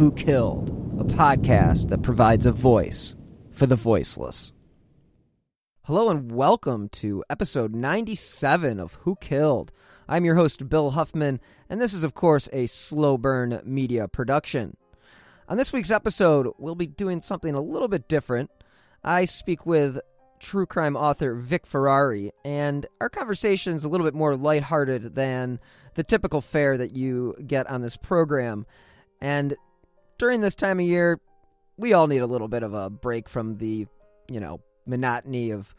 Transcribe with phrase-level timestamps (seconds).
[0.00, 3.14] Who Killed, a podcast that provides a voice
[3.50, 4.54] for the voiceless.
[5.82, 9.72] Hello and welcome to episode 97 of Who Killed.
[10.08, 14.78] I'm your host, Bill Huffman, and this is, of course, a Slow Burn Media production.
[15.50, 18.50] On this week's episode, we'll be doing something a little bit different.
[19.04, 20.00] I speak with
[20.38, 25.60] true crime author Vic Ferrari, and our conversation is a little bit more lighthearted than
[25.92, 28.64] the typical fare that you get on this program.
[29.20, 29.54] And
[30.20, 31.18] during this time of year,
[31.78, 33.86] we all need a little bit of a break from the,
[34.28, 35.74] you know, monotony of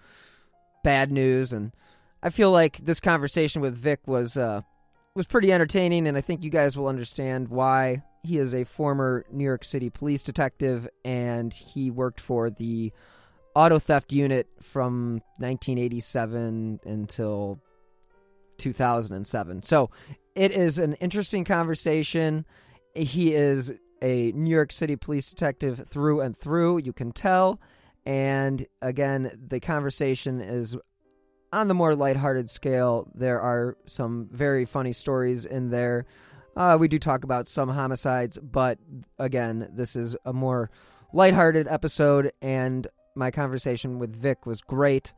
[0.83, 1.53] bad news.
[1.53, 1.71] And
[2.23, 4.61] I feel like this conversation with Vic was uh,
[5.13, 8.01] was pretty entertaining, and I think you guys will understand why.
[8.23, 12.91] He is a former New York City police detective, and he worked for the
[13.55, 17.59] auto theft unit from 1987 until
[18.57, 19.63] 2007.
[19.63, 19.91] So
[20.35, 22.45] it is an interesting conversation.
[22.95, 23.71] He is
[24.01, 27.59] a New York City police detective through and through, you can tell.
[28.05, 30.75] And again, the conversation is
[31.53, 33.07] on the more lighthearted scale.
[33.13, 36.05] There are some very funny stories in there.
[36.55, 38.79] Uh, we do talk about some homicides, but
[39.19, 40.69] again, this is a more
[41.13, 45.13] lighthearted episode, and my conversation with Vic was great.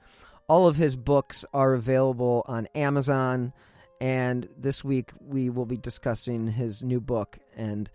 [0.48, 3.54] All of his books are available on Amazon,
[4.00, 7.40] and this week we will be discussing his new book.
[7.56, 7.90] And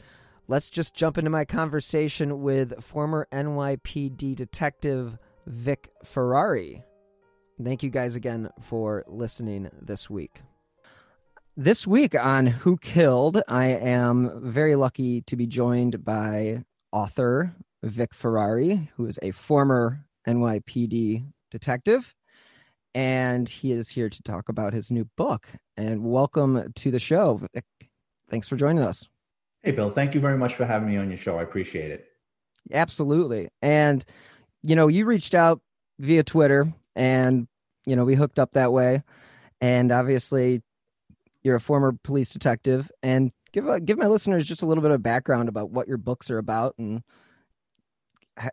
[0.48, 6.82] let's just jump into my conversation with former NYPD detective Vic Ferrari.
[7.62, 10.40] Thank you guys again for listening this week.
[11.54, 18.14] This week on Who Killed, I am very lucky to be joined by author Vic
[18.14, 22.14] Ferrari, who is a former NYPD detective,
[22.94, 25.46] and he is here to talk about his new book.
[25.76, 27.64] And welcome to the show, Vic.
[28.30, 29.08] Thanks for joining us.
[29.68, 31.38] Hey, Bill, thank you very much for having me on your show.
[31.38, 32.06] I appreciate it.
[32.72, 33.50] Absolutely.
[33.60, 34.02] And,
[34.62, 35.60] you know, you reached out
[35.98, 37.46] via Twitter and,
[37.84, 39.02] you know, we hooked up that way.
[39.60, 40.62] And obviously,
[41.42, 42.90] you're a former police detective.
[43.02, 45.98] And give a, give my listeners just a little bit of background about what your
[45.98, 47.02] books are about and,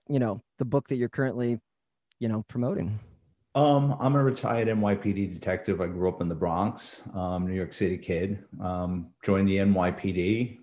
[0.09, 1.61] you know, the book that you're currently,
[2.19, 2.99] you know, promoting.
[3.55, 5.79] Um, I'm a retired NYPD detective.
[5.79, 8.43] I grew up in the Bronx, um, New York City kid.
[8.59, 10.59] Um, joined the NYPD.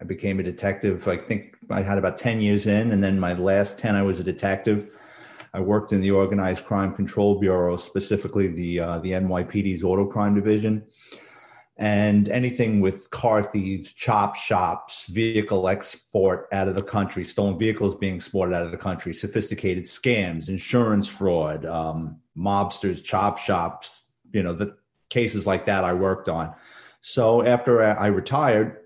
[0.00, 1.06] I became a detective.
[1.08, 4.20] I think I had about 10 years in, and then my last 10, I was
[4.20, 4.90] a detective.
[5.52, 10.34] I worked in the Organized Crime Control Bureau, specifically the uh, the NYPD's Auto Crime
[10.34, 10.84] Division,
[11.76, 17.94] and anything with car thieves, chop shops, vehicle export out of the country, stolen vehicles
[17.94, 24.42] being exported out of the country, sophisticated scams, insurance fraud, um, mobsters, chop shops, you
[24.42, 24.76] know, the
[25.08, 26.52] cases like that I worked on.
[27.00, 28.83] So after I retired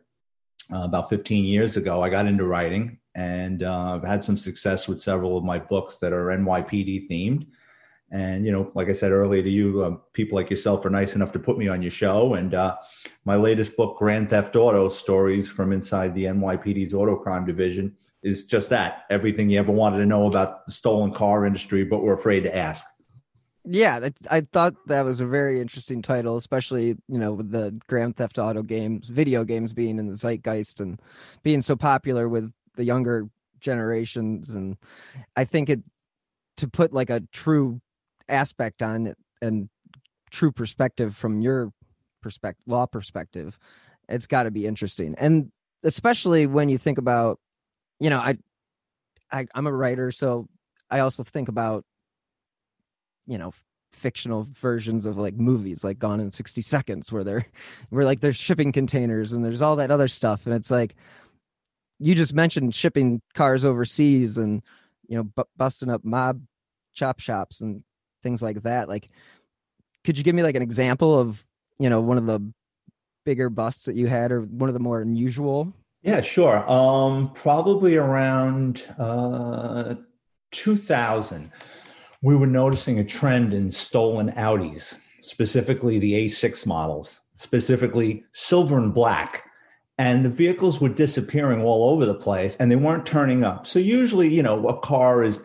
[0.73, 4.87] uh, about 15 years ago, I got into writing and uh, I've had some success
[4.87, 7.47] with several of my books that are NYPD themed.
[8.11, 11.15] And you know, like I said earlier to you, um, people like yourself are nice
[11.15, 12.35] enough to put me on your show.
[12.35, 12.77] And uh,
[13.25, 18.47] my latest book, Grand Theft Auto: Stories from Inside the NYPD's Auto Crime Division, is
[18.47, 22.15] just that everything you ever wanted to know about the stolen car industry, but were
[22.15, 22.87] afraid to ask.
[23.65, 28.17] Yeah, I thought that was a very interesting title, especially you know with the Grand
[28.17, 31.01] Theft Auto games, video games being in the zeitgeist and
[31.43, 33.29] being so popular with the younger
[33.61, 34.77] generations, and
[35.37, 35.81] I think it
[36.59, 37.81] to put like a true
[38.29, 39.69] aspect on it and
[40.31, 41.73] true perspective from your
[42.23, 43.59] perspective, law perspective,
[44.09, 45.51] it's got to be interesting, and
[45.83, 47.39] especially when you think about,
[48.01, 48.37] you know, I,
[49.31, 50.49] I I'm a writer, so
[50.91, 51.85] I also think about
[53.29, 53.53] you know
[53.93, 57.47] fictional versions of like movies like Gone in 60 Seconds where they're
[57.91, 60.97] where like there's shipping containers and there's all that other stuff and it's like
[62.01, 64.63] you just mentioned shipping cars overseas and
[65.09, 66.41] you know bu- busting up mob
[66.95, 67.85] chop shops and
[68.23, 69.09] things like that like
[70.05, 71.45] could you give me like an example of
[71.79, 72.41] you know one of the
[73.29, 75.71] bigger busts that you had or one of the more unusual?
[76.01, 76.65] Yeah sure.
[76.67, 79.97] Um probably around uh
[80.51, 81.53] 2000
[82.23, 88.93] we were noticing a trend in stolen audis specifically the a6 models specifically silver and
[88.93, 89.45] black.
[89.97, 93.67] And the vehicles were disappearing all over the place and they weren't turning up.
[93.67, 95.43] So usually you know a car is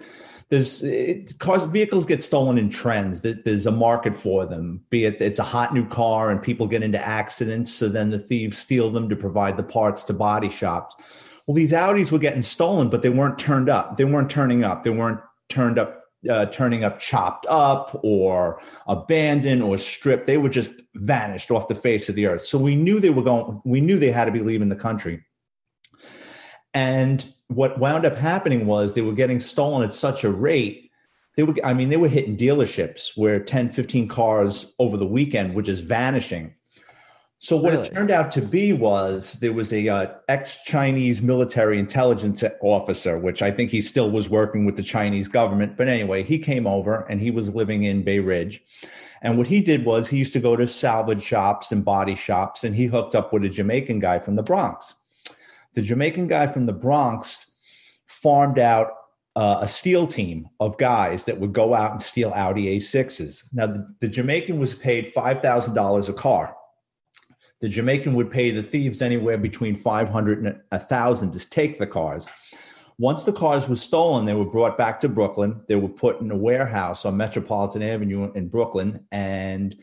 [0.49, 3.21] there's it, cars vehicles get stolen in trends.
[3.21, 6.67] There's, there's, a market for them be it it's a hot new car and people
[6.67, 10.49] get into accidents so then the thieves steal them to provide the parts to body
[10.49, 10.95] shops.
[11.47, 13.97] Well these audis were getting stolen but they weren't turned up.
[13.97, 14.83] They weren't turning up.
[14.83, 15.19] They weren't
[15.49, 20.27] turned up uh, turning up chopped up or abandoned or stripped.
[20.27, 22.45] They were just vanished off the face of the earth.
[22.45, 25.23] So we knew they were going we knew they had to be leaving the country.
[26.73, 30.91] And what wound up happening was they were getting stolen at such a rate
[31.35, 35.53] they were i mean they were hitting dealerships where 10 15 cars over the weekend
[35.53, 36.53] were just vanishing
[37.43, 37.87] so what really?
[37.89, 43.41] it turned out to be was there was a uh, ex-Chinese military intelligence officer, which
[43.41, 45.75] I think he still was working with the Chinese government.
[45.75, 48.63] But anyway, he came over and he was living in Bay Ridge.
[49.23, 52.63] And what he did was he used to go to salvage shops and body shops,
[52.63, 54.93] and he hooked up with a Jamaican guy from the Bronx.
[55.73, 57.51] The Jamaican guy from the Bronx
[58.05, 58.87] farmed out
[59.35, 63.43] uh, a steal team of guys that would go out and steal Audi A6s.
[63.51, 66.55] Now, the, the Jamaican was paid $5,000 a car
[67.63, 72.27] the Jamaican would pay the thieves anywhere between 500 and 1,000 to take the cars.
[72.99, 75.61] Once the cars were stolen, they were brought back to Brooklyn.
[75.69, 79.77] They were put in a warehouse on Metropolitan Avenue in Brooklyn, and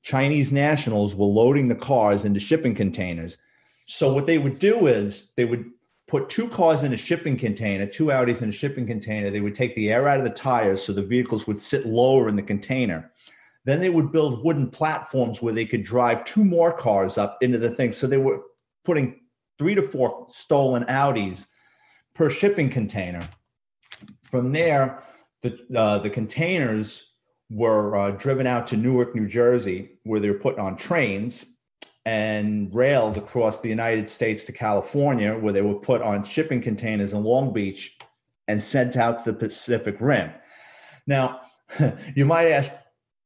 [0.00, 3.36] Chinese nationals were loading the cars into shipping containers.
[3.82, 5.70] So, what they would do is they would
[6.06, 9.28] put two cars in a shipping container, two Audis in a shipping container.
[9.28, 12.30] They would take the air out of the tires so the vehicles would sit lower
[12.30, 13.12] in the container.
[13.66, 17.58] Then they would build wooden platforms where they could drive two more cars up into
[17.58, 17.92] the thing.
[17.92, 18.40] So they were
[18.84, 19.20] putting
[19.58, 21.46] three to four stolen Audis
[22.14, 23.28] per shipping container.
[24.22, 25.02] From there,
[25.42, 27.12] the uh, the containers
[27.50, 31.44] were uh, driven out to Newark, New Jersey, where they were put on trains
[32.04, 37.14] and railed across the United States to California, where they were put on shipping containers
[37.14, 37.98] in Long Beach
[38.46, 40.30] and sent out to the Pacific Rim.
[41.08, 41.40] Now,
[42.14, 42.70] you might ask,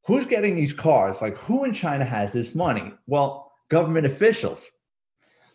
[0.03, 1.21] who's getting these cars?
[1.21, 2.93] Like, who in China has this money?
[3.07, 4.69] Well, government officials.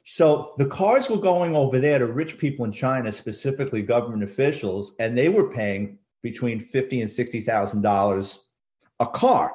[0.02, 4.94] So the cars were going over there to rich people in China, specifically government officials,
[5.00, 8.40] and they were paying between fifty and sixty thousand dollars
[9.00, 9.54] a car.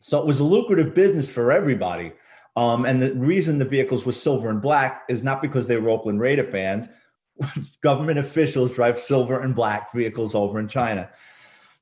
[0.00, 2.12] So it was a lucrative business for everybody.
[2.56, 5.90] Um, and the reason the vehicles were silver and black is not because they were
[5.90, 6.88] Oakland Raider fans.
[7.82, 11.08] government officials drive silver and black vehicles over in China.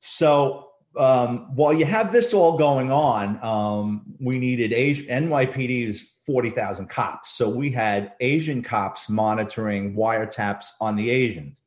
[0.01, 6.15] So um, while you have this all going on, um, we needed Asian, NYPD is
[6.27, 7.33] 40,000 cops.
[7.33, 11.61] So we had Asian cops monitoring wiretaps on the Asians.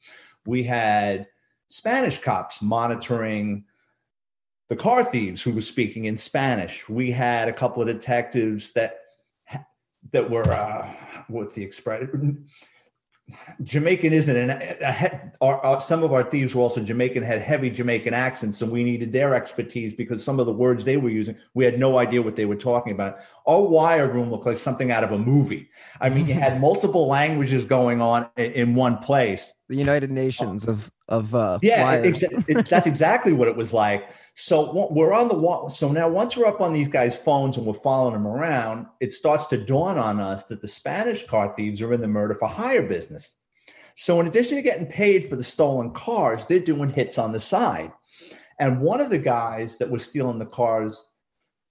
[0.45, 1.27] We had
[1.69, 3.65] Spanish cops monitoring
[4.69, 6.87] the car thieves who were speaking in Spanish.
[6.87, 8.97] We had a couple of detectives that
[10.11, 10.87] that were uh,
[11.27, 12.47] what's the expression
[13.63, 17.69] Jamaican isn't an a, our, our, some of our thieves were also Jamaican had heavy
[17.69, 21.35] Jamaican accents, so we needed their expertise because some of the words they were using
[21.53, 23.17] we had no idea what they were talking about.
[23.47, 25.69] Our wire room looked like something out of a movie.
[25.99, 29.53] I mean, you had multiple languages going on in, in one place.
[29.69, 34.09] The United Nations of of uh, yeah, it, it, that's exactly what it was like.
[34.35, 35.69] So we're on the wall.
[35.69, 39.11] So now, once we're up on these guys' phones and we're following them around, it
[39.11, 42.47] starts to dawn on us that the Spanish car thieves are in the murder for
[42.47, 43.37] hire business.
[43.95, 47.41] So, in addition to getting paid for the stolen cars, they're doing hits on the
[47.41, 47.91] side.
[48.57, 51.09] And one of the guys that was stealing the cars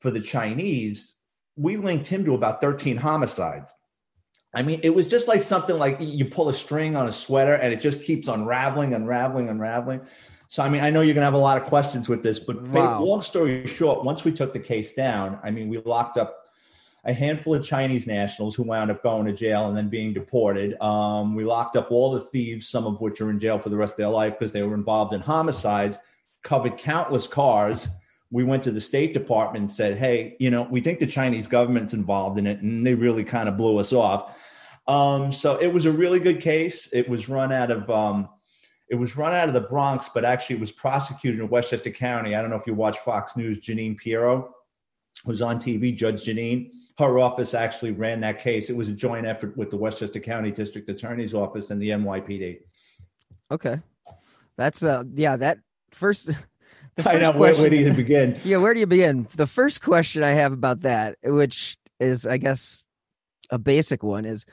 [0.00, 1.14] for the Chinese,
[1.56, 3.72] we linked him to about 13 homicides.
[4.52, 7.54] I mean, it was just like something like you pull a string on a sweater
[7.54, 10.00] and it just keeps unraveling, unraveling, unraveling.
[10.48, 12.40] So, I mean, I know you're going to have a lot of questions with this,
[12.40, 13.00] but wow.
[13.00, 16.48] long story short, once we took the case down, I mean, we locked up
[17.04, 20.80] a handful of Chinese nationals who wound up going to jail and then being deported.
[20.82, 23.76] Um, we locked up all the thieves, some of which are in jail for the
[23.76, 25.98] rest of their life because they were involved in homicides,
[26.42, 27.88] covered countless cars.
[28.30, 31.46] We went to the State Department and said, hey, you know, we think the Chinese
[31.46, 32.60] government's involved in it.
[32.60, 34.36] And they really kind of blew us off.
[34.86, 36.88] Um, so it was a really good case.
[36.92, 38.28] It was run out of, um,
[38.88, 42.34] It was run out of the Bronx, but actually it was prosecuted in Westchester County.
[42.34, 43.60] I don't know if you watch Fox News.
[43.60, 44.54] Jeanine Pirro
[45.24, 46.70] was on TV, Judge Jeanine.
[46.98, 48.68] Her office actually ran that case.
[48.68, 52.60] It was a joint effort with the Westchester County District Attorney's Office and the NYPD.
[53.50, 53.80] Okay,
[54.56, 55.58] that's uh, yeah, that
[55.92, 56.30] first.
[57.04, 57.32] I know.
[57.32, 58.38] Where, where do you begin?
[58.44, 59.28] yeah, where do you begin?
[59.36, 62.84] The first question I have about that, which is, I guess,
[63.50, 64.46] a basic one, is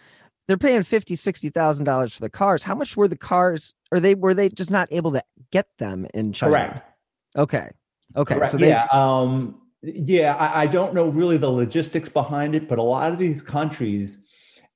[0.48, 2.63] they're paying fifty, sixty thousand dollars for the cars.
[2.63, 3.75] How much were the cars?
[3.91, 6.51] Or they were they just not able to get them in China?
[6.51, 6.86] Correct.
[7.38, 7.70] Okay.
[8.15, 8.36] Okay.
[8.36, 8.51] Correct.
[8.51, 10.36] So they, yeah, um, yeah.
[10.36, 14.17] I, I, don't know really the logistics behind it, but a lot of these countries,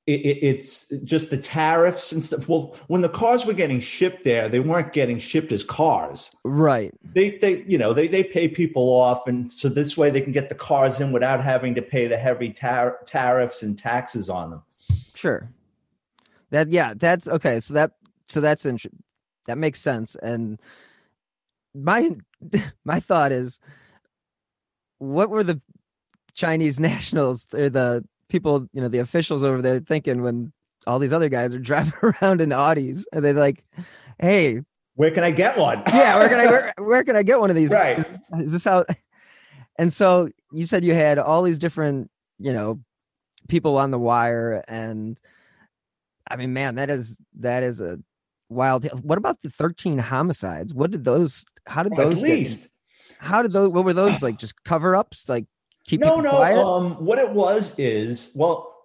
[0.07, 2.47] it, it, it's just the tariffs and stuff.
[2.47, 6.31] Well, when the cars were getting shipped there, they weren't getting shipped as cars.
[6.43, 6.93] Right.
[7.03, 10.31] They, they, you know, they they pay people off, and so this way they can
[10.31, 14.49] get the cars in without having to pay the heavy tar- tariffs and taxes on
[14.49, 14.63] them.
[15.13, 15.49] Sure.
[16.49, 17.59] That yeah, that's okay.
[17.59, 17.91] So that
[18.27, 19.03] so that's interesting.
[19.45, 20.15] That makes sense.
[20.15, 20.59] And
[21.75, 22.15] my
[22.85, 23.59] my thought is,
[24.97, 25.61] what were the
[26.33, 30.51] Chinese nationals or the people, you know, the officials over there thinking when
[30.87, 33.63] all these other guys are driving around in Audis and they're like,
[34.19, 34.61] "Hey,
[34.95, 35.83] where can I get one?
[35.89, 37.71] yeah, where can I where, where can I get one of these?
[37.71, 37.99] Right?
[37.99, 38.05] Is,
[38.39, 38.85] is this how?"
[39.79, 42.81] And so you said you had all these different, you know,
[43.47, 45.17] people on the wire and
[46.29, 47.97] I mean, man, that is that is a
[48.49, 48.85] wild.
[49.03, 50.73] What about the thirteen homicides?
[50.73, 51.45] What did those?
[51.67, 52.17] How did those?
[52.17, 52.61] At least.
[52.61, 52.69] Get,
[53.19, 53.69] how did those?
[53.69, 54.37] What were those like?
[54.37, 55.27] Just cover ups?
[55.27, 55.45] Like
[55.85, 56.41] keep no, no.
[56.41, 58.75] Um, what it was is well,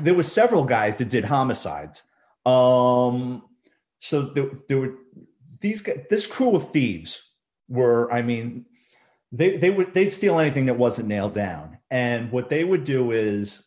[0.00, 2.02] there were several guys that did homicides.
[2.46, 3.42] Um,
[4.00, 4.94] so there, there were
[5.60, 6.04] these guys.
[6.10, 7.22] This crew of thieves
[7.68, 8.12] were.
[8.12, 8.66] I mean,
[9.32, 13.10] they they would they'd steal anything that wasn't nailed down, and what they would do
[13.10, 13.62] is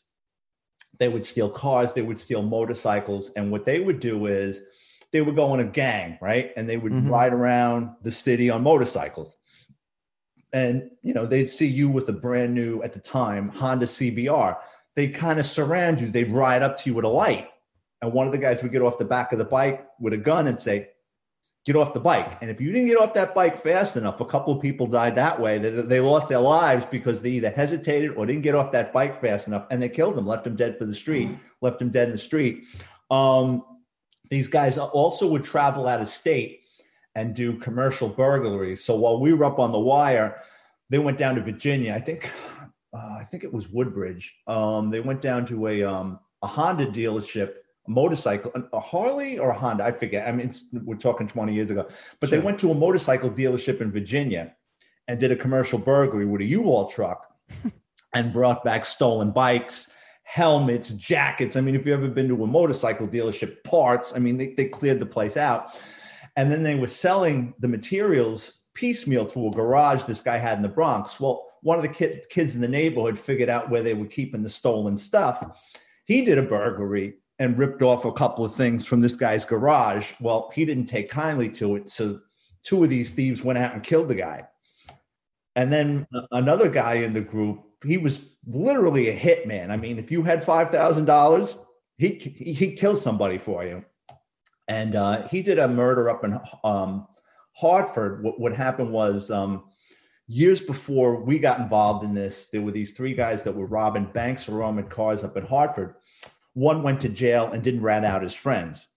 [1.00, 4.62] they would steal cars, they would steal motorcycles, and what they would do is
[5.12, 6.52] they would go in a gang, right?
[6.56, 7.10] And they would mm-hmm.
[7.10, 9.36] ride around the city on motorcycles.
[10.54, 14.58] And you know, they'd see you with a brand new at the time Honda CBR.
[14.96, 17.48] They kind of surround you, they'd ride up to you with a light.
[18.02, 20.18] And one of the guys would get off the back of the bike with a
[20.18, 20.90] gun and say,
[21.66, 22.38] get off the bike.
[22.42, 25.16] And if you didn't get off that bike fast enough, a couple of people died
[25.16, 25.60] that way.
[25.60, 29.22] They, they lost their lives because they either hesitated or didn't get off that bike
[29.22, 31.42] fast enough and they killed them left them dead for the street, mm-hmm.
[31.62, 32.64] left them dead in the street.
[33.12, 33.64] Um,
[34.30, 36.61] these guys also would travel out of state
[37.16, 38.84] and do commercial burglaries.
[38.84, 40.40] So while we were up on the wire,
[40.90, 41.94] they went down to Virginia.
[41.94, 42.32] I think,
[42.94, 44.34] uh, I think it was Woodbridge.
[44.48, 47.56] Um, they went down to a, um, a Honda dealership
[47.88, 50.28] a motorcycle, a Harley or a Honda, I forget.
[50.28, 51.88] I mean, we're talking 20 years ago,
[52.20, 52.38] but sure.
[52.38, 54.56] they went to a motorcycle dealership in Virginia
[55.08, 57.34] and did a commercial burglary with a U-Haul truck
[58.14, 59.90] and brought back stolen bikes,
[60.24, 61.56] helmets, jackets.
[61.56, 64.66] I mean, if you've ever been to a motorcycle dealership, parts, I mean, they, they
[64.66, 65.82] cleared the place out.
[66.36, 70.64] And then they were selling the materials piecemeal to a garage this guy had in
[70.64, 71.20] the Bronx.
[71.20, 74.42] Well, one of the kid, kids in the neighborhood figured out where they were keeping
[74.42, 75.44] the stolen stuff.
[76.06, 80.14] He did a burglary and ripped off a couple of things from this guy's garage.
[80.22, 81.90] Well, he didn't take kindly to it.
[81.90, 82.20] So
[82.64, 84.48] two of these thieves went out and killed the guy.
[85.56, 89.70] And then another guy in the group, he was literally a hitman.
[89.70, 91.58] I mean, if you had $5,000,
[91.98, 93.84] he, he killed somebody for you.
[94.68, 97.08] And uh, he did a murder up in um,
[97.54, 98.24] Hartford.
[98.24, 99.66] What, what happened was um,
[100.28, 104.06] years before we got involved in this, there were these three guys that were robbing
[104.14, 105.96] banks or robbing cars up in Hartford
[106.54, 108.88] one went to jail and didn't rat out his friends.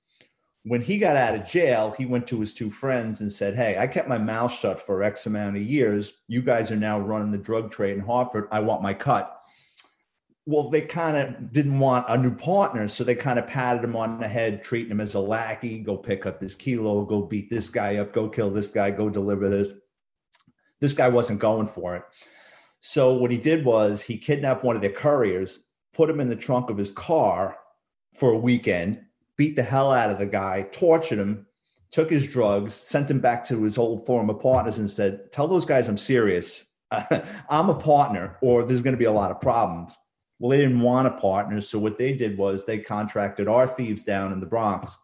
[0.64, 3.76] When he got out of jail, he went to his two friends and said, Hey,
[3.78, 6.14] I kept my mouth shut for X amount of years.
[6.26, 8.48] You guys are now running the drug trade in Hartford.
[8.50, 9.33] I want my cut.
[10.46, 12.86] Well, they kind of didn't want a new partner.
[12.88, 15.96] So they kind of patted him on the head, treating him as a lackey go
[15.96, 19.48] pick up this kilo, go beat this guy up, go kill this guy, go deliver
[19.48, 19.68] this.
[20.80, 22.02] This guy wasn't going for it.
[22.80, 25.60] So what he did was he kidnapped one of their couriers
[25.94, 27.56] put him in the trunk of his car
[28.14, 29.00] for a weekend,
[29.36, 31.46] beat the hell out of the guy, tortured him,
[31.90, 35.64] took his drugs, sent him back to his old former partners, and said, Tell those
[35.64, 36.66] guys I'm serious.
[37.48, 39.96] I'm a partner, or there's going to be a lot of problems.
[40.38, 41.60] Well, they didn't want a partner.
[41.60, 44.96] So what they did was they contracted our thieves down in the Bronx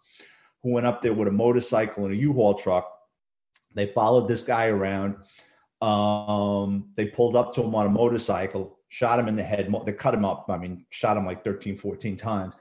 [0.62, 2.90] who went up there with a motorcycle and a U-Haul truck.
[3.74, 5.16] They followed this guy around.
[5.80, 9.72] Um, they pulled up to him on a motorcycle, shot him in the head.
[9.86, 10.46] They cut him up.
[10.48, 12.54] I mean, shot him like 13, 14 times.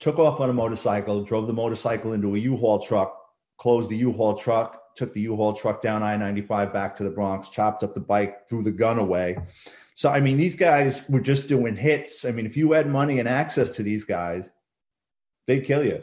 [0.00, 3.16] Took off on a motorcycle, drove the motorcycle into a U-Haul truck,
[3.58, 7.82] closed the U-Haul truck, took the U-Haul truck down I-95 back to the Bronx, chopped
[7.82, 9.38] up the bike, threw the gun away.
[9.98, 12.24] So, I mean, these guys were just doing hits.
[12.24, 14.48] I mean, if you had money and access to these guys,
[15.48, 16.00] they'd kill you.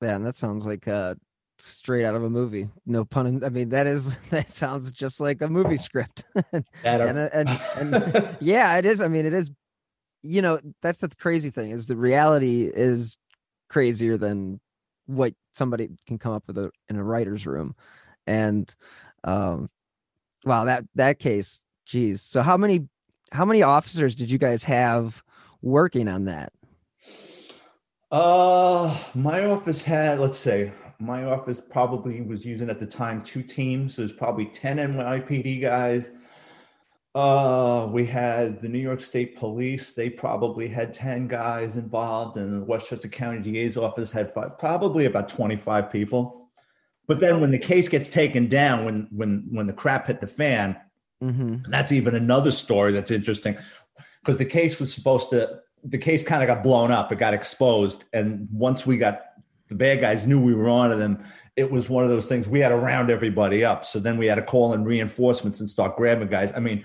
[0.00, 1.16] Yeah, and that sounds like uh,
[1.58, 2.68] straight out of a movie.
[2.86, 3.26] No pun.
[3.26, 6.22] In, I mean, that is that sounds just like a movie script.
[6.52, 9.00] and, and, and, and yeah, it is.
[9.00, 9.50] I mean, it is.
[10.22, 13.16] You know, that's the crazy thing is the reality is
[13.68, 14.60] crazier than
[15.06, 17.74] what somebody can come up with a, in a writer's room,
[18.24, 18.72] and
[19.24, 19.68] um,
[20.44, 22.22] wow, that that case, geez.
[22.22, 22.88] So how many
[23.32, 25.22] how many officers did you guys have
[25.62, 26.52] working on that?
[28.10, 33.42] Uh, my office had, let's say, my office probably was using at the time two
[33.42, 33.94] teams.
[33.94, 36.12] So there's probably 10 NYPD guys.
[37.14, 39.92] Uh, we had the New York State Police.
[39.92, 45.06] They probably had 10 guys involved, and the Westchester County DA's office had five, probably
[45.06, 46.50] about 25 people.
[47.06, 50.26] But then when the case gets taken down, when when when the crap hit the
[50.26, 50.76] fan,
[51.22, 51.70] mm-hmm.
[51.70, 53.56] that's even another story that's interesting
[54.20, 57.12] because the case was supposed to the case kind of got blown up.
[57.12, 59.20] It got exposed, and once we got
[59.68, 61.24] the bad guys knew we were onto them,
[61.56, 63.84] it was one of those things we had to round everybody up.
[63.84, 66.52] So then we had to call in reinforcements and start grabbing guys.
[66.54, 66.84] I mean,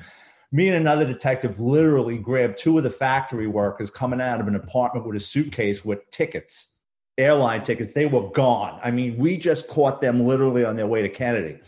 [0.51, 4.55] me and another detective literally grabbed two of the factory workers coming out of an
[4.55, 6.69] apartment with a suitcase with tickets,
[7.17, 7.93] airline tickets.
[7.93, 8.79] They were gone.
[8.83, 11.59] I mean, we just caught them literally on their way to Kennedy.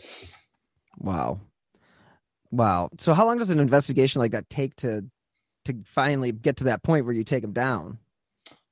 [0.98, 1.41] Wow.
[2.51, 2.89] Wow.
[2.98, 5.05] So how long does an investigation like that take to
[5.65, 8.00] to finally get to that point where you take them down?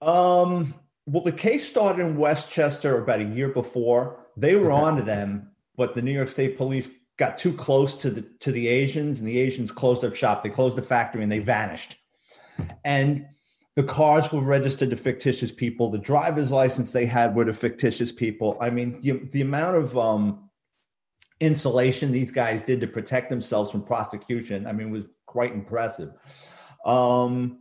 [0.01, 0.73] Um,
[1.05, 4.25] well, the case started in Westchester about a year before.
[4.35, 4.81] They were okay.
[4.81, 8.51] on to them, but the New York State Police got too close to the to
[8.51, 10.43] the Asians, and the Asians closed up shop.
[10.43, 11.95] They closed the factory and they vanished.
[12.83, 13.25] And
[13.75, 15.89] the cars were registered to fictitious people.
[15.89, 18.57] The driver's license they had were to fictitious people.
[18.59, 20.48] I mean, the, the amount of um,
[21.39, 26.11] insulation these guys did to protect themselves from prosecution, I mean, was quite impressive.
[26.85, 27.59] Um,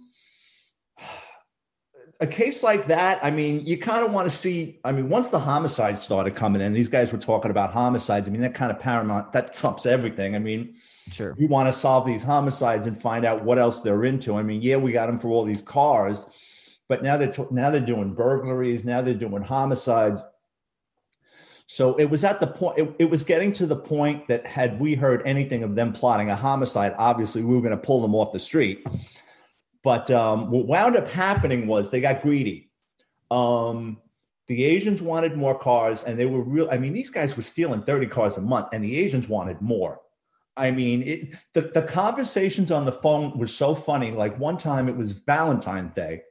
[2.20, 4.80] a case like that, I mean, you kind of want to see.
[4.85, 8.28] I mean, once the homicides started coming in, these guys were talking about homicides.
[8.28, 10.35] I mean, that kind of paramount, that trumps everything.
[10.35, 10.75] I mean,
[11.12, 11.37] sure.
[11.38, 14.35] You want to solve these homicides and find out what else they're into.
[14.35, 16.26] I mean, yeah, we got them for all these cars,
[16.88, 18.85] but now they're now they're doing burglaries.
[18.85, 20.20] Now they're doing homicides.
[21.70, 24.80] So it was at the point, it, it was getting to the point that had
[24.80, 28.14] we heard anything of them plotting a homicide, obviously we were going to pull them
[28.14, 28.84] off the street.
[29.84, 32.71] But um, what wound up happening was they got greedy.
[33.30, 34.00] Um,
[34.47, 36.71] the Asians wanted more cars, and they were real.
[36.71, 40.00] I mean, these guys were stealing 30 cars a month, and the Asians wanted more.
[40.56, 44.10] I mean, it, the, the conversations on the phone were so funny.
[44.10, 46.23] Like one time it was Valentine's Day,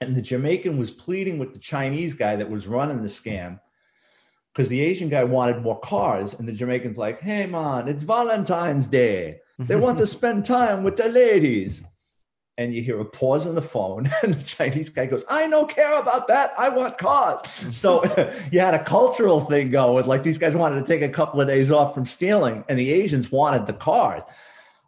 [0.00, 3.58] and the Jamaican was pleading with the Chinese guy that was running the scam
[4.52, 8.88] because the Asian guy wanted more cars, and the Jamaican's like, "Hey man, it's Valentine's
[8.88, 9.40] Day.
[9.58, 11.82] They want to spend time with their ladies."
[12.58, 15.70] And you hear a pause on the phone, and the Chinese guy goes, "I don't
[15.70, 16.52] care about that.
[16.58, 18.04] I want cars." so
[18.52, 21.48] you had a cultural thing going, like these guys wanted to take a couple of
[21.48, 24.22] days off from stealing, and the Asians wanted the cars.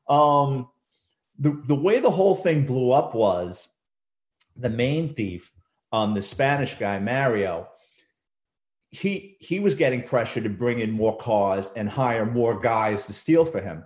[0.09, 0.68] Um,
[1.38, 3.66] the the way the whole thing blew up was
[4.57, 5.50] the main thief,
[5.90, 7.68] um, the Spanish guy Mario
[8.94, 13.12] he he was getting pressure to bring in more cars and hire more guys to
[13.12, 13.85] steal for him.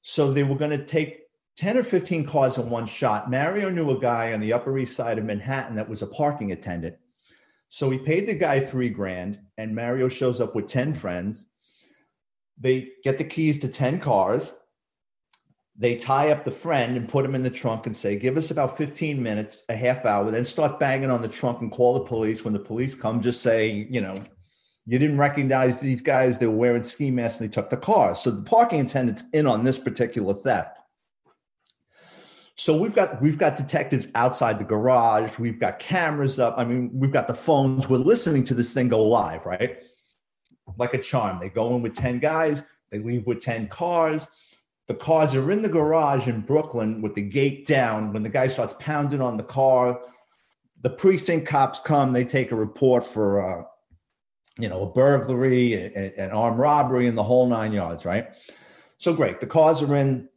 [0.00, 1.20] So they were going to take
[1.58, 3.30] 10 or 15 cars in one shot.
[3.30, 6.52] Mario knew a guy on the Upper East Side of Manhattan that was a parking
[6.52, 6.96] attendant.
[7.68, 11.44] So he paid the guy three grand, and Mario shows up with 10 friends.
[12.58, 14.54] They get the keys to 10 cars.
[15.80, 18.50] They tie up the friend and put him in the trunk and say, Give us
[18.50, 22.04] about 15 minutes, a half hour, then start banging on the trunk and call the
[22.04, 22.44] police.
[22.44, 24.16] When the police come, just say, You know,
[24.84, 26.38] you didn't recognize these guys.
[26.38, 28.14] They were wearing ski masks and they took the car.
[28.14, 30.78] So the parking attendant's in on this particular theft.
[32.56, 35.38] So we've got we've got detectives outside the garage.
[35.38, 36.56] We've got cameras up.
[36.58, 37.88] I mean, we've got the phones.
[37.88, 39.78] We're listening to this thing go live, right?
[40.76, 41.40] Like a charm.
[41.40, 44.28] They go in with 10 guys, they leave with 10 cars.
[44.90, 48.12] The cars are in the garage in Brooklyn with the gate down.
[48.12, 50.00] When the guy starts pounding on the car,
[50.82, 52.12] the precinct cops come.
[52.12, 53.62] They take a report for, uh,
[54.58, 58.04] you know, a burglary, an armed robbery, and the whole nine yards.
[58.04, 58.30] Right.
[58.96, 59.38] So great.
[59.38, 60.28] The cars are in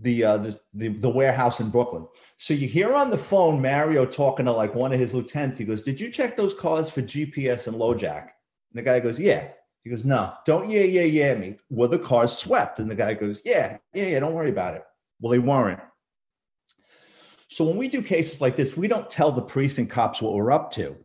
[0.00, 2.06] the, uh, the, the the warehouse in Brooklyn.
[2.38, 5.58] So you hear on the phone Mario talking to like one of his lieutenants.
[5.58, 9.18] He goes, "Did you check those cars for GPS and LoJack?" And the guy goes,
[9.18, 9.48] "Yeah."
[9.86, 11.58] He goes, no, don't yeah, yeah, yeah me.
[11.70, 12.80] Were the cars swept?
[12.80, 14.82] And the guy goes, yeah, yeah, yeah, don't worry about it.
[15.20, 15.78] Well, they weren't.
[17.46, 20.50] So when we do cases like this, we don't tell the precinct cops what we're
[20.50, 20.96] up to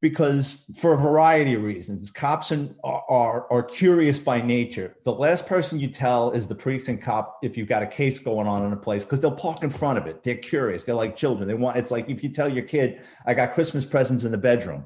[0.00, 4.94] because for a variety of reasons, cops are, are, are curious by nature.
[5.02, 8.46] The last person you tell is the precinct cop if you've got a case going
[8.46, 10.22] on in a place because they'll park in front of it.
[10.22, 10.84] They're curious.
[10.84, 11.48] They're like children.
[11.48, 14.38] They want, it's like if you tell your kid, I got Christmas presents in the
[14.38, 14.84] bedroom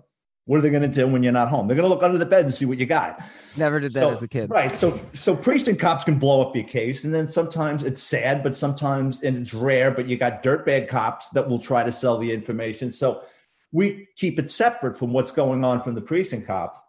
[0.50, 1.68] What are they going to do when you're not home?
[1.68, 3.22] They're going to look under the bed and see what you got.
[3.56, 4.50] Never did that So- as a kid.
[4.50, 4.74] Right.
[4.74, 8.56] So so precinct cops can blow up your case, and then sometimes it's sad, but
[8.56, 12.32] sometimes and it's rare, but you got dirtbag cops that will try to sell the
[12.32, 12.90] information.
[12.90, 13.22] So
[13.70, 16.80] we keep it separate from what's going on from the precinct cops.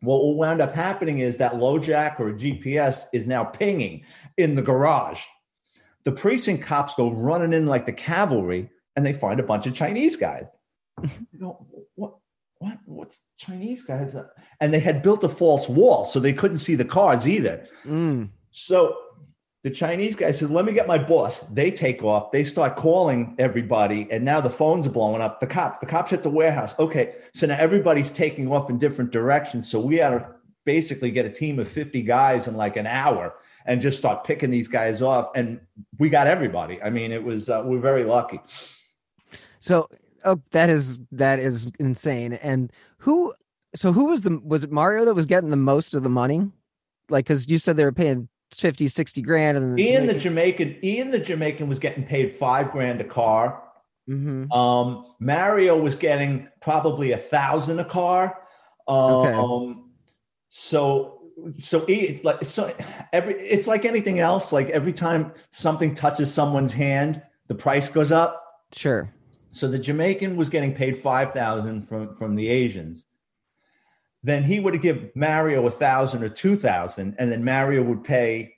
[0.00, 4.04] What will wound up happening is that LoJack or GPS is now pinging
[4.38, 5.22] in the garage.
[6.02, 9.72] The precinct cops go running in like the cavalry, and they find a bunch of
[9.72, 10.46] Chinese guys.
[11.32, 11.64] They go,
[12.62, 12.78] what?
[12.86, 13.02] What?
[13.02, 14.14] What's Chinese guys?
[14.60, 17.66] And they had built a false wall, so they couldn't see the cars either.
[17.84, 18.30] Mm.
[18.52, 18.96] So
[19.64, 21.40] the Chinese guy said, Let me get my boss.
[21.40, 22.30] They take off.
[22.30, 24.06] They start calling everybody.
[24.10, 25.40] And now the phones are blowing up.
[25.40, 26.74] The cops, the cops at the warehouse.
[26.78, 27.16] Okay.
[27.34, 29.68] So now everybody's taking off in different directions.
[29.68, 30.26] So we had to
[30.64, 33.34] basically get a team of 50 guys in like an hour
[33.66, 35.30] and just start picking these guys off.
[35.34, 35.60] And
[35.98, 36.80] we got everybody.
[36.80, 38.40] I mean, it was, uh, we're very lucky.
[39.60, 39.88] So,
[40.24, 42.34] oh, that is that is insane.
[42.34, 43.34] And who?
[43.74, 44.38] So who was the?
[44.44, 46.50] Was it Mario that was getting the most of the money?
[47.08, 50.76] Like, because you said they were paying 50, 60 grand, and then Ian the Jamaican,
[50.84, 53.62] Ian the Jamaican was getting paid five grand a car.
[54.06, 58.38] hmm Um, Mario was getting probably a thousand a car.
[58.88, 59.84] Um, Okay.
[60.48, 61.18] so
[61.56, 62.74] so it's like so
[63.12, 64.52] every it's like anything else.
[64.52, 68.42] Like every time something touches someone's hand, the price goes up.
[68.72, 69.12] Sure.
[69.52, 73.06] So the Jamaican was getting paid five thousand from from the Asians.
[74.22, 78.54] Then he would give Mario a thousand or two thousand, and then Mario would pay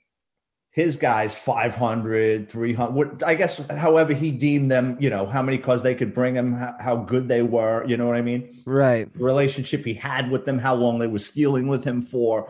[0.71, 5.81] his guys 500 300 i guess however he deemed them you know how many cars
[5.83, 9.11] they could bring him how, how good they were you know what i mean Right.
[9.13, 12.49] the relationship he had with them how long they were stealing with him for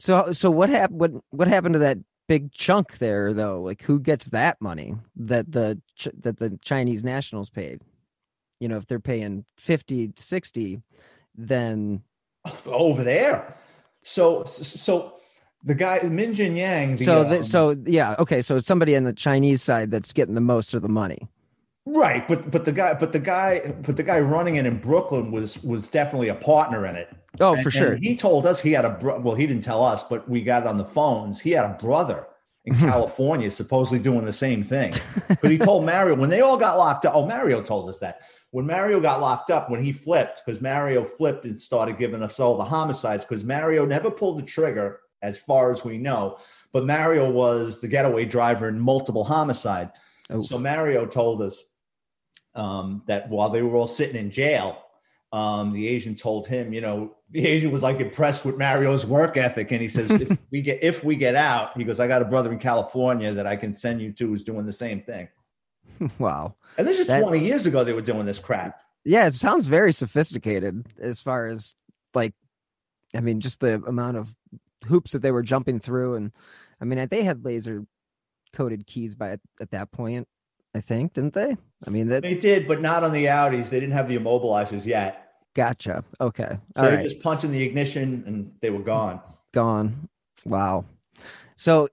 [0.00, 0.98] So, so what happened?
[0.98, 1.98] What what happened to that
[2.30, 3.60] big chunk there, though?
[3.60, 7.82] Like, who gets that money that the Ch- that the Chinese nationals paid?
[8.60, 10.82] You know, if they're paying 50, 60,
[11.34, 12.02] then
[12.66, 13.56] over there
[14.02, 15.14] so so
[15.62, 18.40] the guy min jin yang the, so the, um, so yeah, okay.
[18.40, 21.28] So it's somebody on the Chinese side that's getting the most of the money.
[21.92, 25.30] Right but but the guy but the guy but the guy running it in brooklyn
[25.30, 27.96] was was definitely a partner in it Oh, And- for sure.
[27.96, 30.64] he told us he had a bro- well, he didn't tell us, but we got
[30.64, 31.40] it on the phones.
[31.40, 32.26] He had a brother
[32.64, 32.86] in hmm.
[32.86, 34.92] California supposedly doing the same thing.
[35.40, 37.14] But he told Mario when they all got locked up.
[37.14, 41.04] Oh, Mario told us that when Mario got locked up, when he flipped, because Mario
[41.04, 45.38] flipped and started giving us all the homicides, because Mario never pulled the trigger, as
[45.38, 46.38] far as we know.
[46.72, 49.92] But Mario was the getaway driver in multiple homicides.
[50.30, 50.42] Oh.
[50.42, 51.64] So Mario told us
[52.54, 54.82] um, that while they were all sitting in jail,
[55.32, 59.36] um, the Asian told him, you know, the Asian was like impressed with Mario's work
[59.36, 62.22] ethic, and he says, if we get if we get out, he goes, I got
[62.22, 65.28] a brother in California that I can send you to who's doing the same thing.
[66.18, 66.56] wow.
[66.76, 68.80] And this is That- 20 years ago they were doing this crap.
[69.04, 71.74] Yeah, it sounds very sophisticated as far as
[72.12, 72.34] like,
[73.14, 74.34] I mean, just the amount of
[74.86, 76.32] hoops that they were jumping through, and
[76.80, 77.86] I mean, they had laser
[78.52, 80.26] coded keys by at that point.
[80.74, 81.56] I think, didn't they?
[81.86, 83.70] I mean, that They did, but not on the Audis.
[83.70, 85.32] They didn't have the immobilizers yet.
[85.54, 86.04] gotcha.
[86.20, 89.20] Okay, So all they right, just punching the ignition and they were gone.
[89.52, 90.08] gone.
[90.44, 90.84] Wow.
[91.56, 91.88] So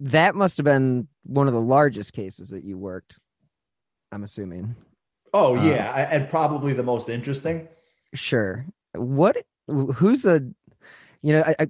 [0.00, 3.18] that must have been one of the largest cases that you worked.
[4.10, 4.76] I'm assuming.
[5.34, 7.68] Oh Uh, yeah, and probably the most interesting.
[8.14, 8.66] Sure.
[8.94, 9.36] What?
[9.68, 10.52] Who's the?
[11.22, 11.66] You know, I, I,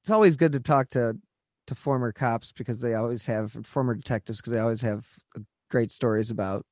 [0.00, 1.16] it's always good to talk to
[1.66, 5.90] to former cops because they always have former detectives because they always have uh, great
[5.90, 6.64] stories about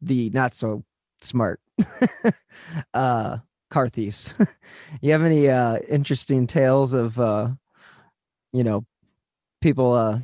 [0.00, 0.84] the not so
[1.20, 1.60] smart
[2.94, 3.38] uh
[3.70, 4.34] car thieves.
[5.00, 7.48] you have any uh interesting tales of uh
[8.52, 8.84] you know
[9.60, 10.20] people uh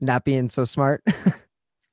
[0.00, 1.02] not being so smart?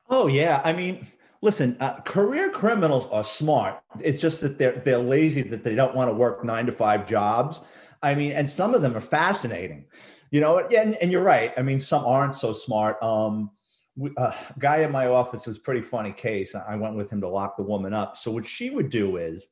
[0.09, 1.05] Oh yeah, I mean,
[1.41, 3.81] listen, uh, career criminals are smart.
[3.99, 7.07] It's just that they're they're lazy that they don't want to work nine to five
[7.07, 7.61] jobs.
[8.01, 9.85] I mean, and some of them are fascinating.
[10.31, 11.53] You know, and, and you're right.
[11.57, 13.01] I mean, some aren't so smart.
[13.01, 13.51] Um,
[13.95, 16.53] we, uh, guy in my office was pretty funny case.
[16.53, 18.17] I went with him to lock the woman up.
[18.17, 19.49] So what she would do is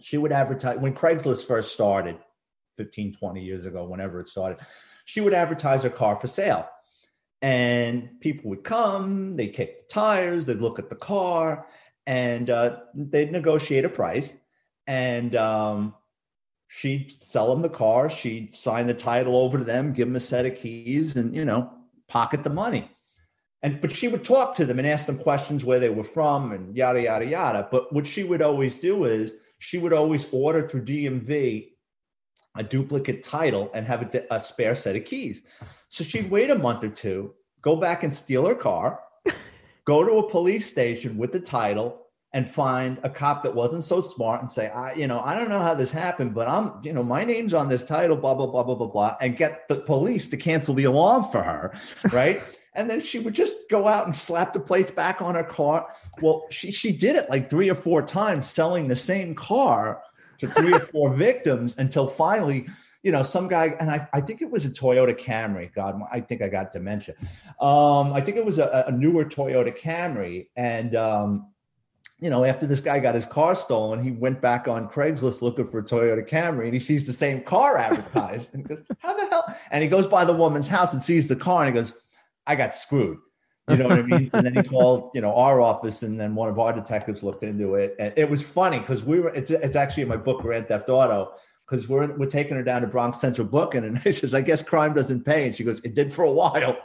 [0.00, 2.18] she would advertise when Craigslist first started
[2.76, 4.58] 15, 20 years ago, whenever it started,
[5.04, 6.68] she would advertise her car for sale
[7.42, 11.66] and people would come they'd kick the tires they'd look at the car
[12.06, 14.34] and uh, they'd negotiate a price
[14.86, 15.94] and um,
[16.68, 20.20] she'd sell them the car she'd sign the title over to them give them a
[20.20, 21.70] set of keys and you know
[22.08, 22.90] pocket the money.
[23.62, 26.52] And but she would talk to them and ask them questions where they were from
[26.52, 27.68] and yada yada yada.
[27.70, 31.70] But what she would always do is she would always order through dmv
[32.58, 35.42] a duplicate title and have a, a spare set of keys.
[35.88, 39.00] So she'd wait a month or two, go back and steal her car,
[39.84, 42.05] go to a police station with the title,
[42.36, 45.48] and find a cop that wasn't so smart and say, I, you know, I don't
[45.48, 48.46] know how this happened, but I'm, you know, my name's on this title, blah, blah,
[48.46, 51.72] blah, blah, blah, blah, and get the police to cancel the alarm for her.
[52.12, 52.42] Right.
[52.74, 55.88] and then she would just go out and slap the plates back on her car.
[56.20, 60.02] Well, she, she did it like three or four times, selling the same car
[60.38, 62.68] to three or four victims until finally,
[63.02, 65.72] you know, some guy, and I, I think it was a Toyota Camry.
[65.74, 67.14] God, I think I got dementia.
[67.60, 70.48] Um, I think it was a, a newer Toyota Camry.
[70.54, 71.46] And, um,
[72.18, 75.68] you know, after this guy got his car stolen, he went back on Craigslist looking
[75.68, 79.14] for a Toyota Camry and he sees the same car advertised and he goes, How
[79.14, 79.44] the hell?
[79.70, 81.94] And he goes by the woman's house and sees the car and he goes,
[82.46, 83.18] I got screwed.
[83.68, 84.30] You know what I mean?
[84.32, 87.42] and then he called, you know, our office, and then one of our detectives looked
[87.42, 87.96] into it.
[87.98, 89.30] And it was funny because we were.
[89.30, 91.32] It's, it's actually in my book, Grand Theft Auto,
[91.66, 94.62] because we're we're taking her down to Bronx Central booking, and he says, "I guess
[94.62, 96.76] crime doesn't pay," and she goes, "It did for a while."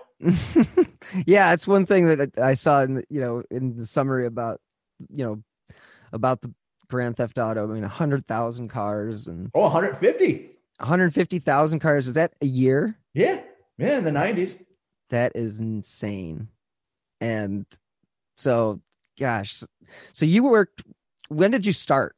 [1.28, 4.60] yeah, it's one thing that I saw in you know in the summary about
[5.10, 5.44] you know
[6.14, 6.54] about the
[6.90, 7.70] Grand Theft Auto.
[7.70, 10.52] I mean, hundred thousand cars and oh, 150.
[10.82, 12.08] 150,000 cars.
[12.08, 12.98] Is that a year?
[13.14, 13.42] Yeah,
[13.78, 14.58] yeah, in the 90s.
[15.10, 16.48] That is insane.
[17.20, 17.66] And
[18.36, 18.82] so,
[19.20, 19.64] gosh,
[20.12, 20.82] so you worked.
[21.30, 22.16] When did you start?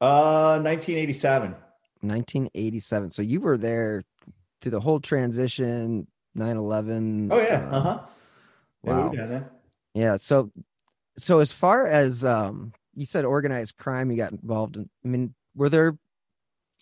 [0.00, 1.52] Uh, 1987.
[2.00, 3.10] 1987.
[3.10, 4.02] So you were there
[4.60, 7.28] through the whole transition, 9 11.
[7.30, 7.68] Oh, yeah.
[7.70, 8.00] Uh huh.
[8.82, 9.12] Wow.
[9.14, 9.40] Yeah,
[9.94, 10.16] yeah.
[10.16, 10.50] So,
[11.18, 15.34] so as far as um, you said organized crime, you got involved in, I mean,
[15.54, 15.96] were there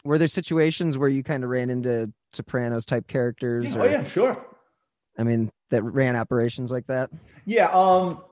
[0.04, 3.74] were there situations where you kind of ran into Sopranos type characters?
[3.74, 4.46] Yeah, or, oh yeah, sure.
[5.18, 7.10] I mean, that ran operations like that.
[7.46, 7.68] Yeah.
[7.68, 8.22] Um,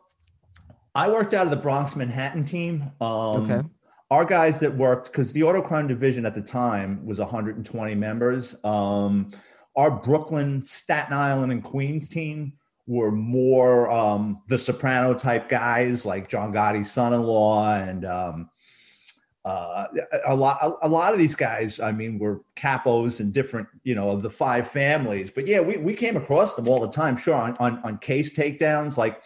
[0.94, 2.90] I worked out of the Bronx Manhattan team.
[3.00, 3.68] Um, okay.
[4.10, 8.54] Our guys that worked because the auto crime division at the time was 120 members.
[8.62, 9.30] Um,
[9.74, 12.52] our Brooklyn, Staten Island, and Queens team
[12.86, 18.50] were more um, the soprano type guys like John Gotti's son-in-law and um,
[19.44, 19.86] uh,
[20.26, 23.94] a lot a, a, lot of these guys i mean were capos and different you
[23.94, 25.32] know of the five families.
[25.32, 27.16] But yeah we, we came across them all the time.
[27.16, 29.20] Sure on, on, on case takedowns like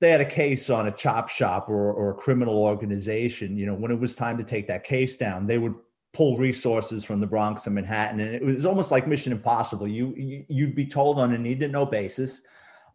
[0.00, 3.56] they had a case on a chop shop or, or a criminal organization.
[3.56, 5.74] You know when it was time to take that case down they would
[6.18, 10.12] pull resources from the bronx and manhattan and it was almost like mission impossible you,
[10.16, 12.42] you would be told on a need to know basis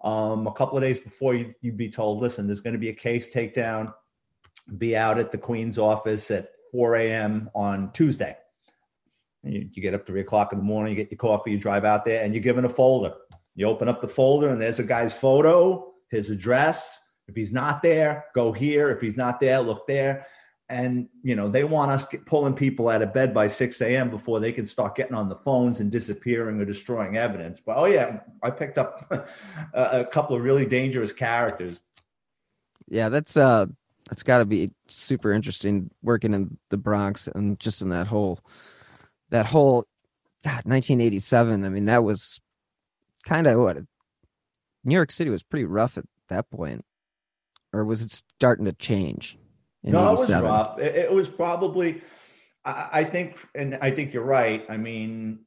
[0.03, 2.89] um, a couple of days before you'd, you'd be told listen there's going to be
[2.89, 3.91] a case takedown
[4.77, 7.49] be out at the Queen's office at 4 a.m.
[7.53, 8.37] on Tuesday.
[9.43, 11.83] You, you, get up three o'clock in the morning, you get your coffee, you drive
[11.83, 13.13] out there, and you're given a folder.
[13.55, 16.99] You open up the folder, and there's a guy's photo, his address.
[17.27, 18.89] If he's not there, go here.
[18.89, 20.25] If he's not there, look there.
[20.69, 24.09] And you know they want us pulling people out of bed by 6 a.m.
[24.09, 27.59] before they can start getting on the phones and disappearing or destroying evidence.
[27.59, 29.05] But oh yeah, I picked up
[29.73, 31.79] a, couple of really dangerous characters.
[32.87, 33.67] Yeah, that's uh
[34.11, 38.39] it's got to be super interesting working in the Bronx and just in that whole
[39.29, 39.85] that whole
[40.43, 41.65] God 1987.
[41.65, 42.39] I mean, that was
[43.23, 43.77] kind of what
[44.83, 46.83] New York City was pretty rough at that point,
[47.71, 49.37] or was it starting to change?
[49.83, 50.79] No, it was rough.
[50.79, 52.01] It, it was probably.
[52.65, 54.65] I, I think, and I think you're right.
[54.69, 55.39] I mean,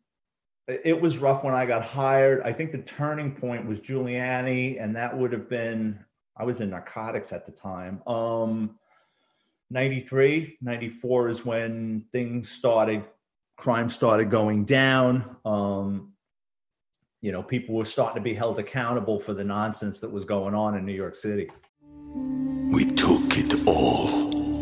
[0.68, 2.42] it was rough when I got hired.
[2.42, 6.04] I think the turning point was Giuliani, and that would have been
[6.36, 8.02] I was in narcotics at the time.
[8.06, 8.78] Um,
[9.70, 13.04] 93, 94 is when things started,
[13.56, 15.36] crime started going down.
[15.44, 16.12] Um,
[17.22, 20.54] you know, people were starting to be held accountable for the nonsense that was going
[20.54, 21.48] on in New York City.
[22.70, 24.25] We took it all.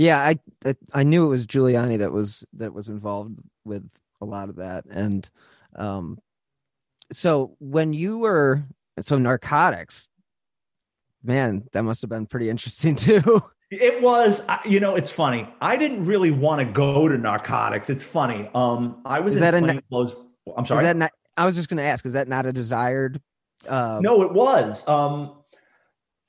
[0.00, 3.86] Yeah, I, I I knew it was Giuliani that was that was involved with
[4.22, 5.28] a lot of that, and
[5.76, 6.18] um,
[7.12, 8.64] so when you were
[9.00, 10.08] so narcotics,
[11.22, 13.42] man, that must have been pretty interesting too.
[13.70, 15.46] It was, you know, it's funny.
[15.60, 17.90] I didn't really want to go to narcotics.
[17.90, 18.48] It's funny.
[18.54, 20.16] Um, I was is in plain clothes.
[20.56, 20.80] I'm sorry.
[20.80, 22.06] Is that not, I was just going to ask.
[22.06, 23.20] Is that not a desired?
[23.68, 24.88] Uh, no, it was.
[24.88, 25.42] Um,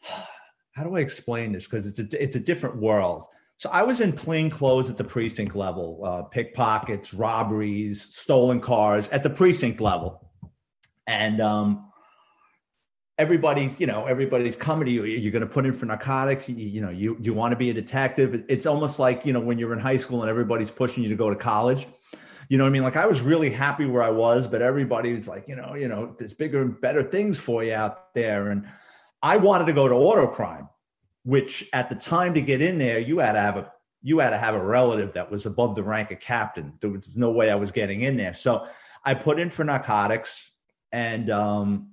[0.74, 1.68] how do I explain this?
[1.68, 3.26] Because it's a it's a different world.
[3.62, 9.08] So I was in plain clothes at the precinct level, uh, pickpockets, robberies, stolen cars
[9.10, 10.32] at the precinct level,
[11.06, 11.92] and um,
[13.20, 16.50] everybody's you know everybody's coming to you you're going to put in for narcotics?
[16.50, 18.44] You, you know you you want to be a detective?
[18.50, 21.16] It's almost like you know when you're in high school and everybody's pushing you to
[21.16, 21.88] go to college.
[22.50, 22.82] You know what i mean?
[22.82, 25.88] Like i was really happy where i was but everybody was like you know you
[25.88, 28.48] know there's bigger and better things for you out there.
[28.48, 28.68] And
[29.22, 30.68] i wanted to go to auto crime
[31.24, 34.32] which at the time to get in there you had to have a you had
[34.32, 37.50] to have a relative that was above the rank of captain there was no way
[37.52, 38.66] i was getting in there so
[39.06, 40.52] i put in for narcotics
[40.92, 41.88] and um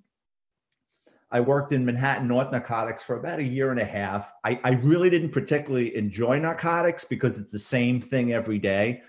[1.30, 4.32] I worked in Manhattan North Narcotics for about a year and a half.
[4.44, 9.02] I, I really didn't particularly enjoy narcotics because it's the same thing every day.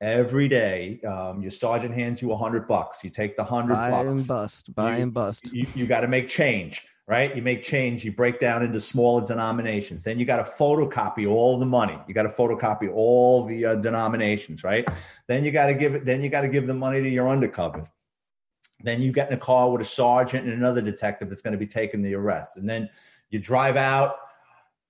[0.00, 3.02] Every day, um, your sergeant hands you a hundred bucks.
[3.02, 3.90] You take the hundred bucks.
[3.90, 4.74] Buy and bust.
[4.74, 5.52] Buy You- and bust.
[5.54, 7.34] You, you got to make change, right?
[7.36, 8.04] You make change.
[8.04, 10.04] You break down into smaller denominations.
[10.04, 11.98] Then you got to photocopy all the money.
[12.08, 14.86] You got to photocopy all the uh, denominations, right?
[15.26, 16.04] Then you got to give it.
[16.04, 17.88] Then you got to give the money to your undercover.
[18.82, 21.58] Then you get in a car with a sergeant and another detective that's going to
[21.58, 22.56] be taking the arrest.
[22.56, 22.88] And then
[23.30, 24.16] you drive out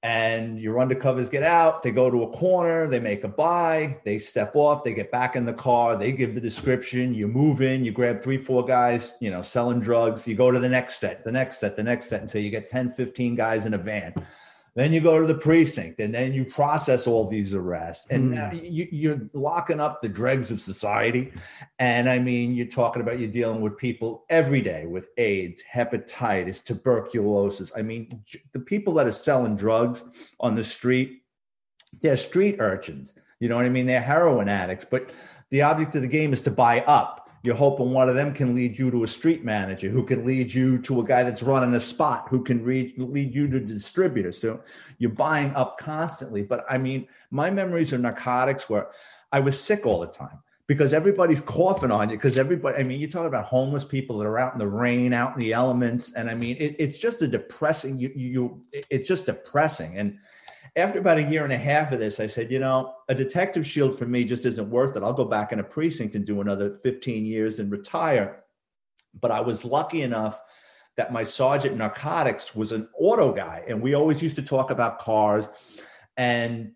[0.04, 1.82] and your undercovers get out.
[1.82, 5.34] They go to a corner, they make a buy, they step off, they get back
[5.34, 7.14] in the car, they give the description.
[7.14, 10.28] You move in, you grab three, four guys, you know, selling drugs.
[10.28, 12.68] You go to the next set, the next set, the next set until you get
[12.68, 14.12] 10, 15 guys in a van.
[14.76, 18.08] Then you go to the precinct and then you process all these arrests.
[18.10, 18.56] And now hmm.
[18.56, 21.32] you, you're locking up the dregs of society.
[21.78, 26.64] And I mean, you're talking about you're dealing with people every day with AIDS, hepatitis,
[26.64, 27.70] tuberculosis.
[27.76, 30.04] I mean, the people that are selling drugs
[30.40, 31.22] on the street,
[32.02, 33.14] they're street urchins.
[33.38, 33.86] You know what I mean?
[33.86, 34.86] They're heroin addicts.
[34.90, 35.14] But
[35.50, 37.23] the object of the game is to buy up.
[37.44, 40.52] You're hoping one of them can lead you to a street manager, who can lead
[40.52, 44.40] you to a guy that's running a spot, who can read, lead you to distributors
[44.40, 44.62] So
[44.96, 46.42] you're buying up constantly.
[46.42, 48.88] But I mean, my memories of narcotics were
[49.30, 52.16] I was sick all the time because everybody's coughing on you.
[52.16, 55.12] Because everybody, I mean, you talk about homeless people that are out in the rain,
[55.12, 57.98] out in the elements, and I mean, it, it's just a depressing.
[57.98, 59.98] You, you, it's just depressing.
[59.98, 60.18] And
[60.76, 63.66] after about a year and a half of this, I said, you know, a detective
[63.66, 65.02] shield for me just isn't worth it.
[65.02, 68.44] I'll go back in a precinct and do another 15 years and retire.
[69.20, 70.40] But I was lucky enough
[70.96, 74.98] that my sergeant narcotics was an auto guy, and we always used to talk about
[74.98, 75.48] cars.
[76.16, 76.72] And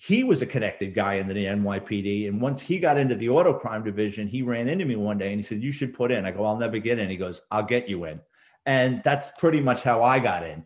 [0.00, 2.28] he was a connected guy in the NYPD.
[2.28, 5.32] And once he got into the auto crime division, he ran into me one day
[5.32, 6.24] and he said, You should put in.
[6.24, 7.10] I go, I'll never get in.
[7.10, 8.20] He goes, I'll get you in.
[8.66, 10.64] And that's pretty much how I got in.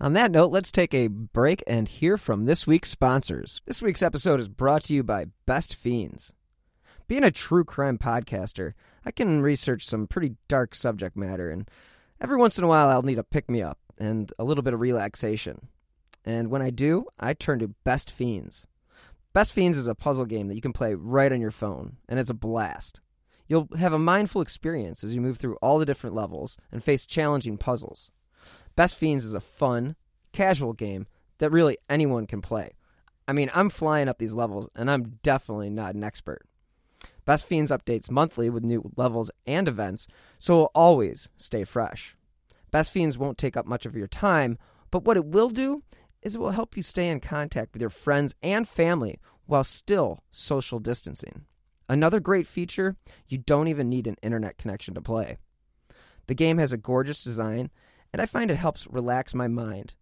[0.00, 3.60] On that note, let's take a break and hear from this week's sponsors.
[3.66, 6.32] This week's episode is brought to you by Best Fiends.
[7.08, 11.68] Being a true crime podcaster, I can research some pretty dark subject matter, and
[12.20, 14.72] every once in a while I'll need a pick me up and a little bit
[14.72, 15.66] of relaxation.
[16.24, 18.68] And when I do, I turn to Best Fiends.
[19.32, 22.20] Best Fiends is a puzzle game that you can play right on your phone, and
[22.20, 23.00] it's a blast.
[23.48, 27.04] You'll have a mindful experience as you move through all the different levels and face
[27.04, 28.12] challenging puzzles.
[28.78, 29.96] Best Fiends is a fun,
[30.30, 32.76] casual game that really anyone can play.
[33.26, 36.46] I mean, I'm flying up these levels, and I'm definitely not an expert.
[37.24, 40.06] Best Fiends updates monthly with new levels and events,
[40.38, 42.14] so it'll always stay fresh.
[42.70, 44.58] Best Fiends won't take up much of your time,
[44.92, 45.82] but what it will do
[46.22, 50.22] is it will help you stay in contact with your friends and family while still
[50.30, 51.46] social distancing.
[51.88, 52.94] Another great feature
[53.26, 55.36] you don't even need an internet connection to play.
[56.28, 57.70] The game has a gorgeous design,
[58.12, 59.94] and I find it helps relax my mind.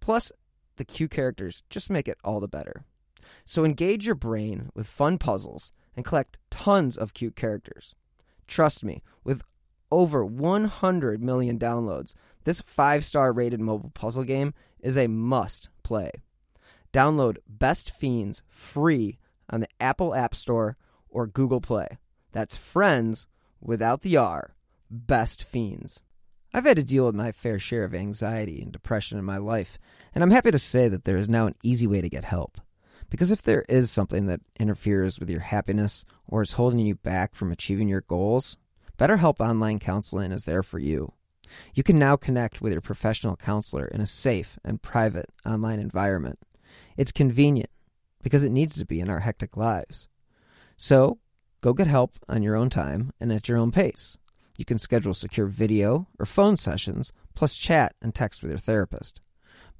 [0.00, 0.32] Plus,
[0.76, 2.84] the cute characters just make it all the better.
[3.44, 7.94] So engage your brain with fun puzzles and collect tons of cute characters.
[8.46, 9.42] Trust me, with
[9.90, 16.12] over 100 million downloads, this 5-star rated mobile puzzle game is a must play.
[16.92, 19.18] Download Best Fiends free
[19.50, 20.76] on the Apple App Store
[21.10, 21.98] or Google Play.
[22.32, 23.26] That's friends
[23.60, 24.54] without the R.
[24.90, 26.02] Best Fiends.
[26.52, 29.78] I've had to deal with my fair share of anxiety and depression in my life,
[30.14, 32.60] and I'm happy to say that there is now an easy way to get help.
[33.10, 37.34] Because if there is something that interferes with your happiness or is holding you back
[37.34, 38.56] from achieving your goals,
[38.98, 41.12] BetterHelp Online Counseling is there for you.
[41.74, 46.38] You can now connect with your professional counselor in a safe and private online environment.
[46.96, 47.70] It's convenient
[48.22, 50.08] because it needs to be in our hectic lives.
[50.76, 51.18] So,
[51.60, 54.18] go get help on your own time and at your own pace.
[54.58, 59.20] You can schedule secure video or phone sessions, plus chat and text with your therapist.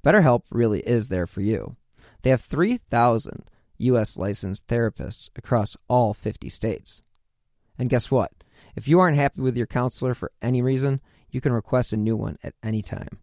[0.03, 1.75] BetterHelp really is there for you.
[2.21, 3.43] They have 3,000
[3.77, 4.17] U.S.
[4.17, 7.03] licensed therapists across all 50 states.
[7.77, 8.31] And guess what?
[8.75, 12.15] If you aren't happy with your counselor for any reason, you can request a new
[12.15, 13.19] one at any time.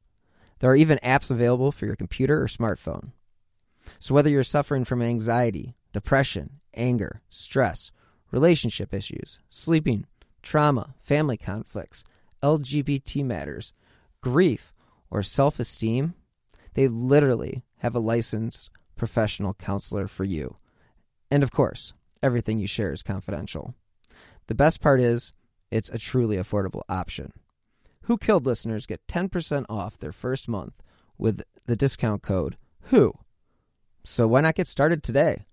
[0.58, 3.12] There are even apps available for your computer or smartphone.
[3.98, 7.90] So, whether you're suffering from anxiety, depression, anger, stress,
[8.30, 10.06] relationship issues, sleeping,
[10.46, 12.04] trauma, family conflicts,
[12.40, 13.72] LGBT matters,
[14.20, 14.72] grief,
[15.10, 16.14] or self esteem,
[16.74, 20.56] they literally have a licensed professional counselor for you.
[21.30, 23.74] And of course, everything you share is confidential.
[24.46, 25.32] The best part is,
[25.72, 27.32] it's a truly affordable option.
[28.02, 30.74] Who Killed listeners get 10% off their first month
[31.18, 32.56] with the discount code
[32.90, 33.12] WHO.
[34.04, 35.46] So why not get started today?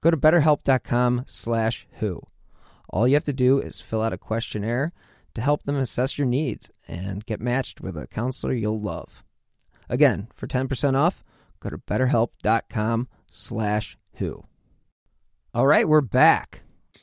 [0.00, 2.22] Go to betterhelp.com slash who.
[2.96, 4.90] All you have to do is fill out a questionnaire
[5.34, 9.22] to help them assess your needs and get matched with a counselor you'll love.
[9.90, 11.22] Again, for 10% off,
[11.60, 14.42] go to betterhelp.com slash who.
[15.52, 16.62] All right, we're back.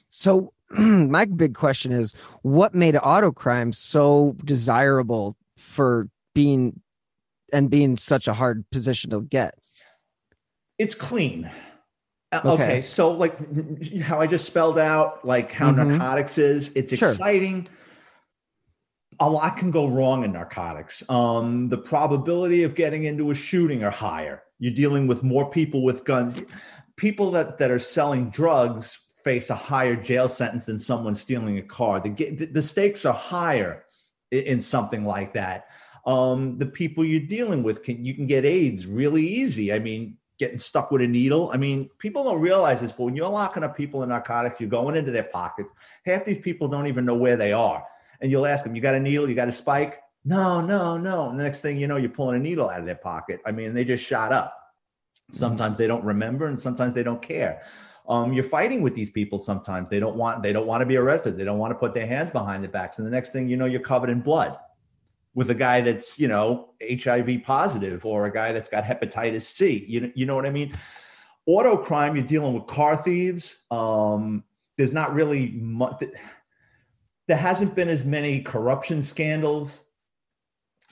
[0.10, 6.82] So my big question is what made auto crime so desirable for being
[7.54, 9.60] and being such a hard position to get?
[10.80, 11.52] It's clean.
[12.34, 12.64] Uh, Okay.
[12.64, 12.82] Okay.
[12.82, 13.38] so like
[14.02, 15.88] how I just spelled out, like how Mhm.
[15.88, 17.10] narcotics is, it's Sure.
[17.12, 17.68] exciting.
[19.20, 21.08] A lot can go wrong in narcotics.
[21.10, 24.42] Um, the probability of getting into a shooting are higher.
[24.60, 26.42] You're dealing with more people with guns.
[26.98, 31.62] People that, that are selling drugs face a higher jail sentence than someone stealing a
[31.62, 32.00] car.
[32.02, 33.86] The, the stakes are higher
[34.32, 35.68] in, in something like that.
[36.06, 39.72] Um, the people you're dealing with can you can get AIDS really easy.
[39.72, 41.52] I mean, getting stuck with a needle.
[41.54, 44.70] I mean, people don't realize this, but when you're locking up people in narcotics, you're
[44.70, 45.74] going into their pockets.
[46.06, 47.84] Half these people don't even know where they are.
[48.22, 49.30] And you'll ask them, You got a needle?
[49.30, 50.00] You got a spike?
[50.26, 51.30] No, no, no.
[51.30, 53.42] And the next thing you know, you're pulling a needle out of their pocket.
[53.46, 54.58] I mean, they just shot up.
[55.32, 57.62] Sometimes they don't remember and sometimes they don't care.
[58.08, 59.90] Um, you're fighting with these people sometimes.
[59.90, 61.38] They don't want they don't want to be arrested.
[61.38, 62.98] They don't want to put their hands behind their backs.
[62.98, 64.58] And the next thing you know, you're covered in blood
[65.36, 69.86] with a guy that's you know HIV positive or a guy that's got hepatitis C.
[69.88, 70.74] You you know what I mean?
[71.46, 73.58] Auto crime, you're dealing with car thieves.
[73.70, 74.44] Um,
[74.78, 76.04] there's not really much.
[77.28, 79.86] There hasn't been as many corruption scandals.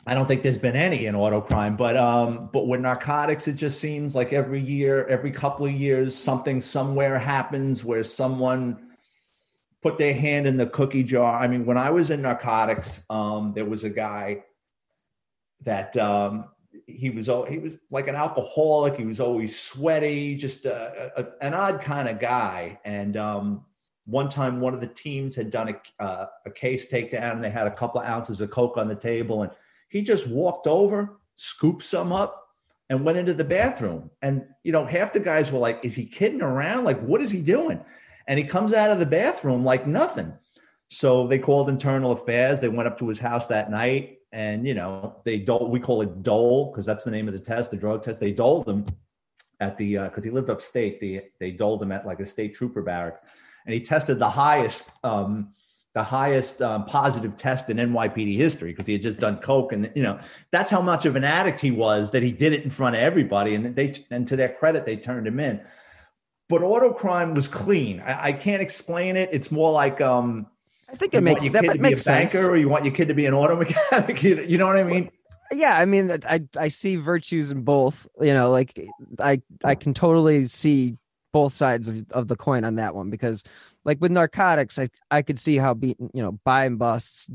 [0.08, 3.54] I don't think there's been any in auto crime, but um, but with narcotics, it
[3.54, 8.91] just seems like every year, every couple of years, something somewhere happens where someone
[9.82, 11.40] put their hand in the cookie jar.
[11.42, 14.44] I mean, when I was in narcotics, um, there was a guy
[15.64, 16.46] that um,
[16.88, 18.98] he was he was like an alcoholic.
[18.98, 22.80] He was always sweaty, just a, a, an odd kind of guy.
[22.86, 23.66] And um,
[24.06, 27.50] one time, one of the teams had done a, uh, a case takedown, and they
[27.50, 29.52] had a couple of ounces of coke on the table, and
[29.90, 32.50] he just walked over, scooped some up,
[32.90, 34.12] and went into the bathroom.
[34.22, 36.84] And you know, half the guys were like, "Is he kidding around?
[36.84, 37.84] Like, what is he doing?"
[38.32, 40.32] And he comes out of the bathroom like nothing.
[40.90, 42.62] So they called internal affairs.
[42.62, 45.70] They went up to his house that night, and you know, they dole.
[45.70, 48.22] We call it dole because that's the name of the test, the drug test.
[48.22, 48.86] They doled him
[49.60, 51.02] at the because he lived upstate.
[51.02, 53.20] They they doled him at like a state trooper barracks,
[53.66, 55.50] and he tested the highest um,
[55.94, 59.92] the highest um, positive test in NYPD history because he had just done coke, and
[59.94, 60.18] you know
[60.52, 63.02] that's how much of an addict he was that he did it in front of
[63.02, 65.60] everybody, and they and to their credit they turned him in.
[66.52, 68.02] But auto crime was clean.
[68.02, 69.30] I, I can't explain it.
[69.32, 70.46] It's more like um,
[70.90, 72.34] I think it makes that kid that to be makes a sense.
[72.34, 74.22] banker, or you want your kid to be an auto mechanic.
[74.52, 75.10] You know what I mean?
[75.54, 78.88] yeah i mean i i see virtues in both you know like
[79.20, 80.96] i i can totally see
[81.34, 83.44] both sides of, of the coin on that one because
[83.84, 87.30] like with narcotics i i could see how being you know buy and busts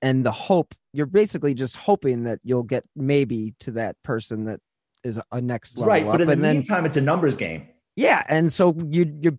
[0.00, 4.60] and the hope you're basically just hoping that you'll get maybe to that person that
[5.04, 6.06] is a next level right.
[6.06, 7.68] up But in the and then meantime, it's a numbers game.
[7.98, 9.38] Yeah, and so you you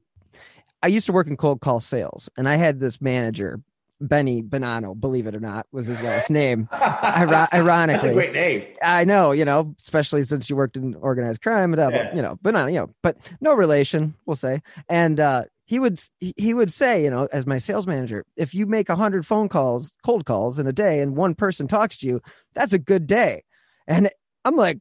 [0.83, 3.61] I used to work in cold call sales and I had this manager,
[4.01, 6.67] Benny Bonanno, believe it or not, was his last name.
[6.73, 8.09] Iro- That's ironically.
[8.09, 8.65] a great name.
[8.81, 12.15] I know, you know, especially since you worked in organized crime and Yeah.
[12.15, 14.61] you know, Bonanno, you know, but no relation, we'll say.
[14.87, 18.53] And uh he would he he would say, you know, as my sales manager, if
[18.53, 21.97] you make a hundred phone calls, cold calls in a day, and one person talks
[21.99, 22.21] to you,
[22.53, 23.43] that's a good day.
[23.87, 24.09] And
[24.45, 24.79] I'm like,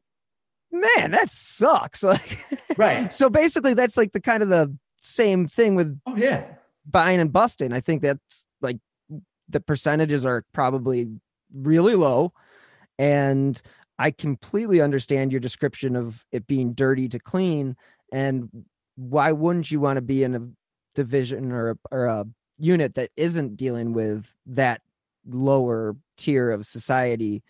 [0.71, 2.03] man, that sucks.
[2.09, 2.39] Like,
[2.77, 3.11] Right.
[3.11, 6.45] so basically that's like the kind of the same thing with Oh yeah.
[6.85, 8.77] buying and busting i think that's like
[9.47, 11.07] the percentages are probably
[11.53, 12.31] really low
[12.97, 13.61] and
[13.97, 17.75] i completely understand your description of it being dirty to clean
[18.11, 18.49] and
[18.95, 20.41] why wouldn't you want to be in a
[20.95, 22.25] division or a, or a
[22.57, 24.81] unit that isn't dealing with that
[25.29, 27.41] lower tier of society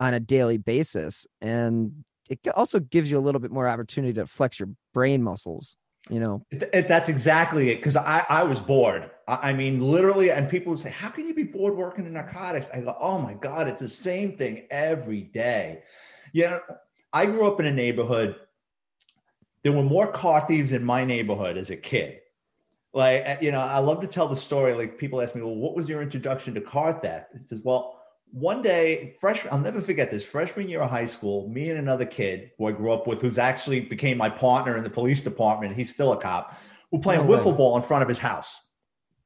[0.00, 4.26] on a daily basis and it also gives you a little bit more opportunity to
[4.26, 5.76] flex your brain muscles
[6.08, 7.76] you know It- it- that's exactly it.
[7.76, 9.10] Because I, I was bored.
[9.26, 12.12] I, I mean, literally, and people would say, How can you be bored working in
[12.12, 12.70] narcotics?
[12.72, 15.82] I go, Oh my God, it's the same thing every day.
[16.32, 16.60] You know,
[17.12, 18.36] I grew up in a neighborhood.
[19.64, 22.20] There were more car thieves in my neighborhood as a kid.
[22.92, 24.74] Like, uh, you know, I love to tell the story.
[24.74, 27.34] Like, people ask me, Well, what was your introduction to car theft?
[27.34, 27.95] It says, Well,
[28.32, 30.24] one day, freshman, I'll never forget this.
[30.24, 33.38] Freshman year of high school, me and another kid who I grew up with, who's
[33.38, 35.76] actually became my partner in the police department.
[35.76, 36.58] He's still a cop.
[36.90, 37.38] We're playing No way.
[37.38, 38.60] wiffle ball in front of his house.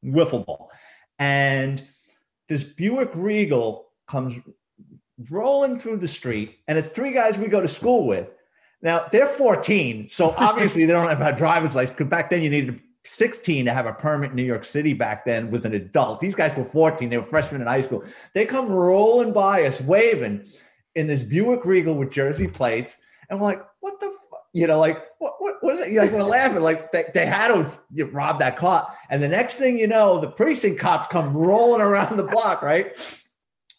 [0.04, 0.70] Wiffle ball,
[1.18, 1.86] and
[2.48, 4.34] this Buick Regal comes
[5.28, 8.28] rolling through the street, and it's three guys we go to school with.
[8.82, 11.96] Now they're 14, so obviously they don't have a driver's license.
[11.98, 15.24] Because back then you needed 16 to have a permit in New York City back
[15.24, 16.20] then with an adult.
[16.20, 18.04] These guys were 14; they were freshmen in high school.
[18.34, 20.46] They come rolling by us, waving
[20.94, 22.98] in this Buick Regal with Jersey plates,
[23.28, 24.16] and we're like, "What the?" Fu-?
[24.52, 25.34] You know, like what?
[25.38, 25.92] What, what is it?
[25.92, 28.92] Like we're laughing, like they, they had to you rob that car.
[29.08, 32.96] And the next thing you know, the precinct cops come rolling around the block, right?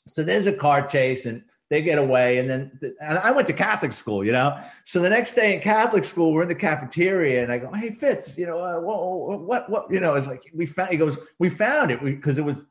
[0.08, 2.38] So there's a car chase, and they get away.
[2.38, 4.60] And then and I went to Catholic school, you know.
[4.84, 7.92] So the next day in Catholic school, we're in the cafeteria, and I go, "Hey
[7.92, 9.70] Fitz, you know uh, what, what?
[9.70, 9.86] What?
[9.90, 10.90] You know?" It's like we found.
[10.92, 12.62] He goes, "We found it because it was."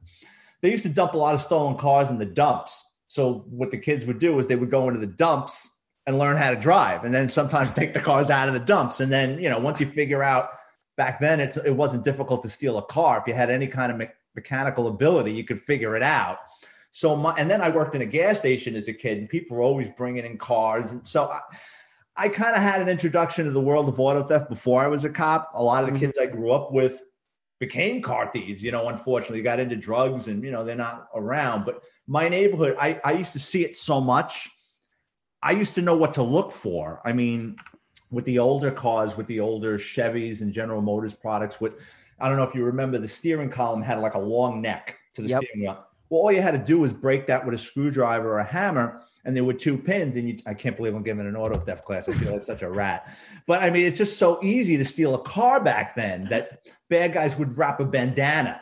[0.61, 2.85] They used to dump a lot of stolen cars in the dumps.
[3.07, 5.67] So what the kids would do is they would go into the dumps
[6.07, 9.01] and learn how to drive, and then sometimes take the cars out of the dumps.
[9.01, 10.51] And then you know, once you figure out
[10.99, 13.91] back then, it's it wasn't difficult to steal a car if you had any kind
[13.91, 16.37] of me- mechanical ability, you could figure it out.
[16.91, 19.57] So my, and then I worked in a gas station as a kid, and people
[19.57, 21.41] were always bringing in cars, and so I,
[22.17, 25.05] I kind of had an introduction to the world of auto theft before I was
[25.05, 25.51] a cop.
[25.55, 26.01] A lot of the Mhm.
[26.01, 27.03] kids I grew up with
[27.61, 28.63] became car thieves.
[28.65, 31.65] You know, unfortunately, got into drugs, and you know they're not around.
[31.65, 34.51] But my neighborhood, I, I used to see it so much.
[35.43, 37.01] I used to know what to look for.
[37.05, 37.57] I mean,
[38.11, 41.75] with the older cars, with the older Chevys and General Motors products, with
[42.19, 45.23] I don't know if you remember the steering column had like a long neck to
[45.23, 45.45] the Yep.
[45.45, 45.87] steering wheel.
[46.11, 49.03] Well, all you had to do was break that with a screwdriver or a hammer,
[49.25, 50.17] and there were two pins.
[50.17, 52.09] And you, I can't believe I'm giving an auto theft class.
[52.09, 53.15] I feel like such a rat.
[53.47, 57.13] But I mean, it's just so easy to steal a car back then that bad
[57.13, 58.61] guys would wrap a bandana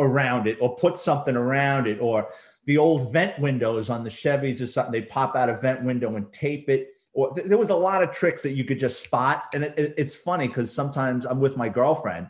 [0.00, 2.28] around it or put something around it, or
[2.66, 4.92] the old vent windows on the Chevys or something.
[4.92, 6.88] They'd pop out a vent window and tape it.
[7.12, 9.44] Or th- there was a lot of tricks that you could just spot.
[9.54, 12.28] And it, it- it's funny because sometimes I'm with my girlfriend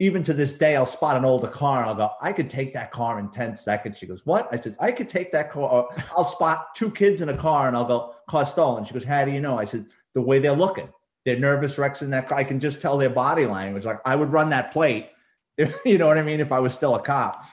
[0.00, 2.72] even to this day, I'll spot an older car and I'll go, I could take
[2.72, 3.98] that car in 10 seconds.
[3.98, 4.48] She goes, What?
[4.50, 5.62] I says, I could take that car.
[5.70, 8.84] Or I'll spot two kids in a car and I'll go, Car stolen.
[8.84, 9.58] She goes, How do you know?
[9.58, 10.88] I said, The way they're looking.
[11.26, 12.38] They're nervous wrecks in that car.
[12.38, 13.84] I can just tell their body language.
[13.84, 15.10] Like I would run that plate.
[15.84, 16.40] you know what I mean?
[16.40, 17.44] If I was still a cop.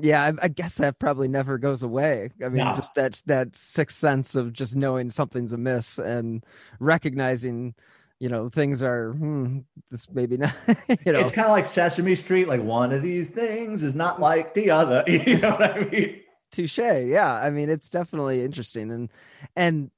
[0.00, 2.30] Yeah, I, I guess that probably never goes away.
[2.42, 2.74] I mean, No.
[2.74, 6.44] just that's that sixth sense of just knowing something's amiss and
[6.80, 7.74] recognizing,
[8.24, 9.58] you know, things are hmm,
[9.90, 10.54] this maybe not.
[11.04, 12.48] You know, It's kind of like Sesame Street.
[12.48, 15.04] Like one of these things is not like the other.
[15.08, 16.20] You know what I mean?
[16.50, 16.78] touche.
[16.78, 19.10] Yeah, I mean, it's definitely interesting, and
[19.56, 19.90] and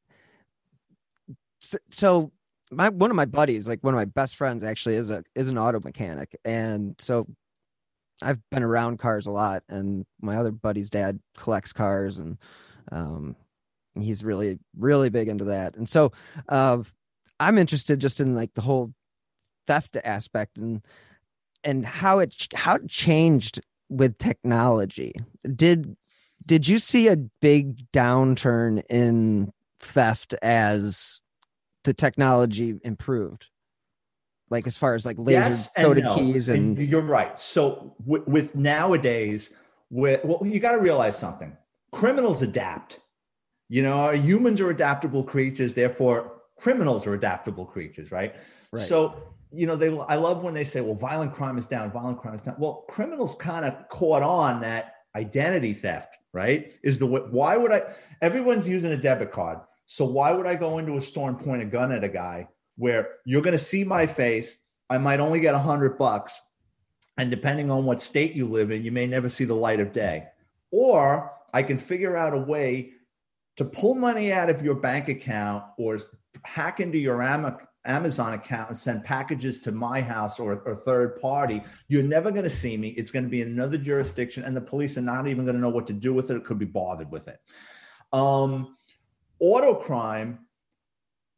[1.60, 2.32] so, so
[2.72, 5.48] my one of my buddies, like one of my best friends, actually is a is
[5.48, 7.28] an auto mechanic, and so
[8.22, 12.38] I've been around cars a lot, and my other buddy's dad collects cars, and
[12.90, 13.36] um,
[13.94, 16.10] he's really really big into that, and so
[16.48, 16.82] uh,
[17.40, 18.92] I'm interested just in like the whole
[19.66, 20.82] theft aspect and
[21.64, 25.14] and how it how it changed with technology.
[25.54, 25.96] Did
[26.44, 31.20] did you see a big downturn in theft as
[31.84, 33.46] the technology improved?
[34.48, 36.14] Like as far as like laser Yes and coded no.
[36.14, 37.36] keys and you're right.
[37.38, 39.50] So with, with nowadays,
[39.90, 41.56] with well, you got to realize something.
[41.92, 43.00] Criminals adapt.
[43.68, 45.74] You know, humans are adaptable creatures.
[45.74, 48.34] Therefore, criminals are adaptable creatures, right?
[48.72, 48.82] Right.
[48.82, 49.96] So you know, they.
[50.08, 51.90] I love when they say, "Well, violent crime is down.
[51.92, 56.76] Violent crime is down." Well, criminals kind of caught on that identity theft, right?
[56.82, 57.82] Is the way- why would I?
[58.20, 61.62] Everyone's using a debit card, so why would I go into a store and point
[61.62, 64.58] a gun at a guy where you're going to see my face?
[64.90, 66.40] I might only get a hundred bucks,
[67.16, 69.92] and depending on what state you live in, you may never see the light of
[69.92, 70.26] day.
[70.70, 72.92] Or I can figure out a way
[73.56, 75.98] to pull money out of your bank account or
[76.44, 81.62] hack into your Amazon account and send packages to my house or, or third party.
[81.88, 82.88] You're never going to see me.
[82.90, 85.60] It's going to be in another jurisdiction, and the police are not even going to
[85.60, 86.36] know what to do with it.
[86.36, 87.38] It could be bothered with it.
[88.12, 88.76] Um,
[89.38, 90.46] auto crime.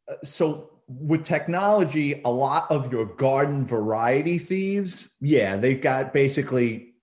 [0.09, 6.95] uh, So with technology, a lot of your garden variety thieves, yeah, they've got basically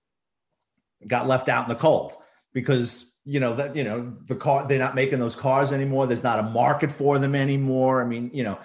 [1.07, 2.13] got left out in the cold
[2.53, 6.07] because you know that you know the car they're not making those cars anymore.
[6.07, 8.01] There's not a market for them anymore.
[8.01, 8.57] I mean, you know,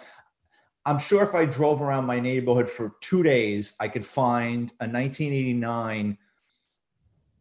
[0.87, 4.87] I'm sure if I drove around my neighborhood for two days, I could find a
[4.87, 6.17] 1989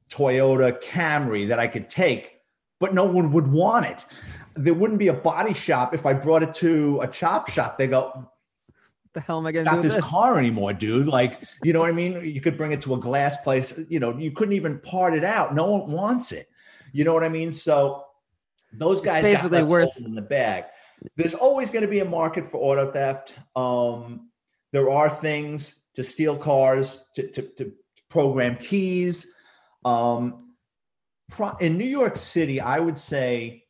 [0.09, 2.39] Toyota Camry that I could take,
[2.79, 4.03] but no one would want it.
[4.55, 7.77] There wouldn't be a body shop if I brought it to a chop shop.
[7.77, 8.31] They go,
[9.13, 10.05] the hell am I going to do not this this?
[10.05, 11.07] car anymore, dude.
[11.07, 12.23] Like, you know what I mean?
[12.25, 13.79] You could bring it to a glass place.
[13.89, 15.53] You know, you couldn't even part it out.
[15.53, 16.47] No one wants it.
[16.91, 17.51] You know what I mean?
[17.51, 18.05] So
[18.73, 20.65] those It's guys basically got worth- in the bag.
[21.15, 23.33] There's always going to be a market for auto theft.
[23.55, 24.29] Um,
[24.71, 27.73] there are things to steal cars, to, to, to
[28.09, 29.27] program keys.
[29.83, 30.53] Um,
[31.31, 33.63] pro- in New York City, I would say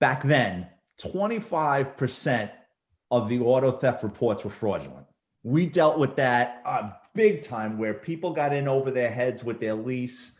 [0.00, 0.66] back then,
[1.00, 2.50] 25%
[3.10, 5.06] of the auto theft reports were fraudulent.
[5.42, 9.60] We dealt with that uh, big time where people got in over their heads with
[9.60, 10.32] their lease,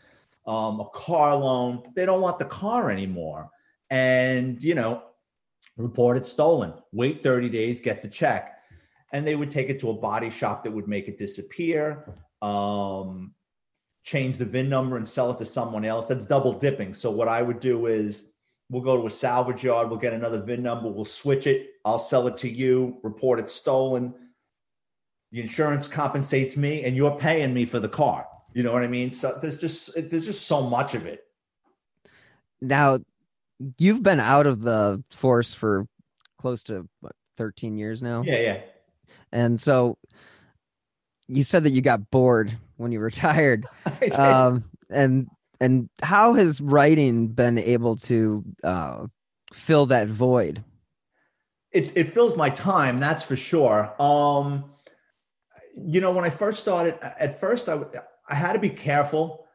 [0.45, 1.83] um, a car loan.
[1.95, 3.49] They don't want the car anymore.
[3.89, 5.03] And, you know,
[5.77, 8.57] report it stolen, wait 30 days, get the check.
[9.13, 12.05] And they would take it to a body shop that would make it disappear,
[12.41, 13.33] um,
[14.03, 16.07] change the VIN number and sell it to someone else.
[16.07, 16.93] That's double dipping.
[16.93, 18.25] So, what I would do is
[18.69, 21.99] we'll go to a salvage yard, we'll get another VIN number, we'll switch it, I'll
[21.99, 24.13] sell it to you, report it stolen.
[25.33, 28.27] The insurance compensates me, and you're paying me for the car.
[28.53, 29.11] You know what I mean?
[29.11, 31.23] So there's just there's just so much of it.
[32.61, 32.99] Now,
[33.77, 35.87] you've been out of the force for
[36.37, 38.23] close to what, 13 years now.
[38.23, 38.59] Yeah, yeah.
[39.31, 39.97] And so
[41.27, 43.65] you said that you got bored when you retired.
[44.13, 45.27] Um, and
[45.59, 49.05] and how has writing been able to uh,
[49.53, 50.63] fill that void?
[51.71, 54.65] it it fills my time that's for sure um
[55.75, 57.79] you know when i first started at first i
[58.29, 59.45] i had to be careful.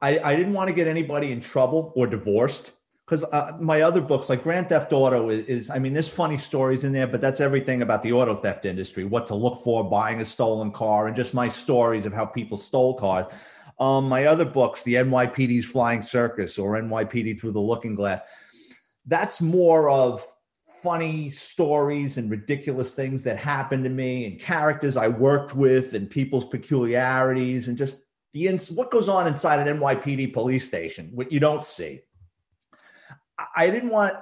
[0.00, 2.72] I i didn't want to get anybody in trouble or divorced
[3.04, 6.38] because uh, my other books like grand theft auto is, is i mean there's funny
[6.38, 9.82] stories in there but that's everything about the auto theft industry what to look for
[9.82, 13.26] buying a stolen car and just my stories of how people stole cars.
[13.78, 18.20] Um my other books the nypd's flying circus or nypd through the looking glass
[19.06, 20.24] that's more of
[20.82, 26.08] funny stories and ridiculous things that happened to me and characters I worked with and
[26.08, 28.00] people's peculiarities and just
[28.32, 32.00] the ins- what goes on inside an NYPD police station, what you don't see.
[33.38, 34.14] I, I didn't want,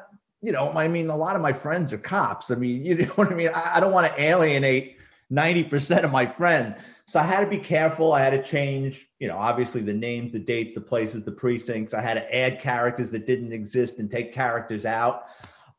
[0.43, 2.51] you know, I mean, a lot of my friends are cops.
[2.51, 3.51] I mean, you know what I mean?
[3.55, 4.97] I, I don't want to alienate
[5.31, 6.75] 90% of my friends.
[7.07, 8.13] So I had to be careful.
[8.13, 11.95] I had to change, you know, obviously the names, the dates, the places, the precincts.
[11.95, 15.25] I had to add characters that didn't exist and take characters out.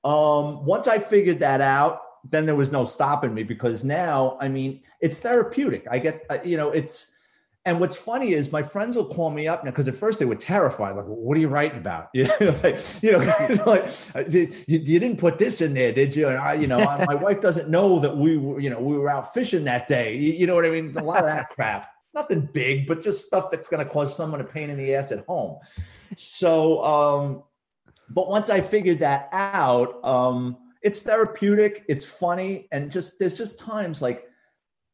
[0.04, 4.50] Um, once I figured that out, then there was no stopping me because now, I
[4.50, 5.88] mean, it's therapeutic.
[5.90, 7.08] I get, uh, you know, it's,
[7.66, 10.26] and what's funny is my friends will call me up now because at first they
[10.26, 13.20] were terrified, like, "What are you writing about?" You know, like, you know,
[13.66, 13.90] like,
[14.30, 16.30] you, you didn't put this in there, did you?
[16.30, 19.10] And I, you know, my wife doesn't know that we were, you know, we were
[19.10, 20.16] out fishing that day.
[20.16, 20.96] You, you know what I mean?
[20.98, 21.92] A lot of that crap.
[22.14, 25.12] Nothing big, but just stuff that's going to cause someone a pain in the ass
[25.12, 25.60] at home.
[26.18, 27.44] So, um,
[28.10, 33.60] but once I figured that out, um, it's therapeutic, it's funny, and just there's just
[33.60, 34.29] times like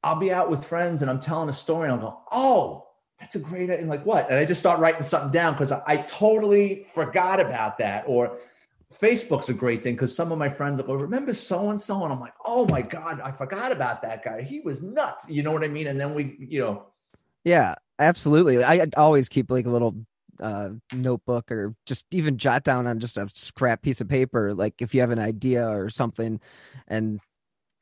[0.06, 2.86] I'll be out with friends and I'm telling a story and I'll go, oh,
[3.20, 4.30] that's a great and like what?
[4.30, 8.04] And I just start writing something down because I, I totally forgot about that.
[8.06, 8.38] Or
[8.94, 12.04] Facebook's a great thing because some of my friends will go, remember so and so?
[12.04, 14.44] And I'm like, oh my God, I forgot about that guy.
[14.44, 15.26] He was nuts.
[15.28, 15.88] You know what I mean?
[15.88, 16.86] And then we, you know,
[17.44, 18.64] Yeah, absolutely.
[18.64, 19.96] I always keep like a little
[20.40, 24.76] uh, notebook or just even jot down on just a scrap piece of paper, like
[24.84, 26.40] if you have an idea or something.
[26.88, 27.20] And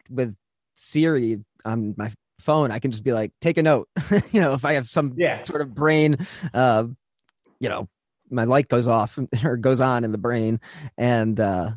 [0.10, 0.38] with
[0.76, 3.88] Siri on my phone, I can just be like, take a note.
[4.32, 5.44] you know, if I have some Yeah.
[5.44, 6.18] sort of brain,
[6.54, 6.86] uh,
[7.60, 7.88] you know,
[8.30, 10.60] my light goes off or goes on in the brain.
[10.98, 11.72] And uh,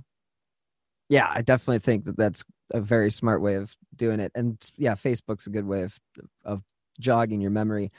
[1.09, 4.32] yeah, I definitely think that that's a very smart way of doing it.
[4.34, 5.99] And yeah, Facebook's a good way of
[6.44, 6.62] of
[6.99, 7.92] jogging your memory.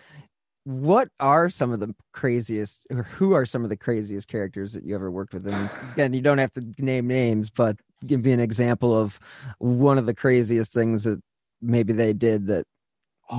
[0.65, 4.83] What are some of the craziest, or who are some of the craziest characters that
[4.83, 5.47] you ever worked with?
[5.47, 9.19] And again, you don't have to name names, but give me an example of
[9.59, 11.21] one of the craziest things that
[11.61, 12.65] maybe they did that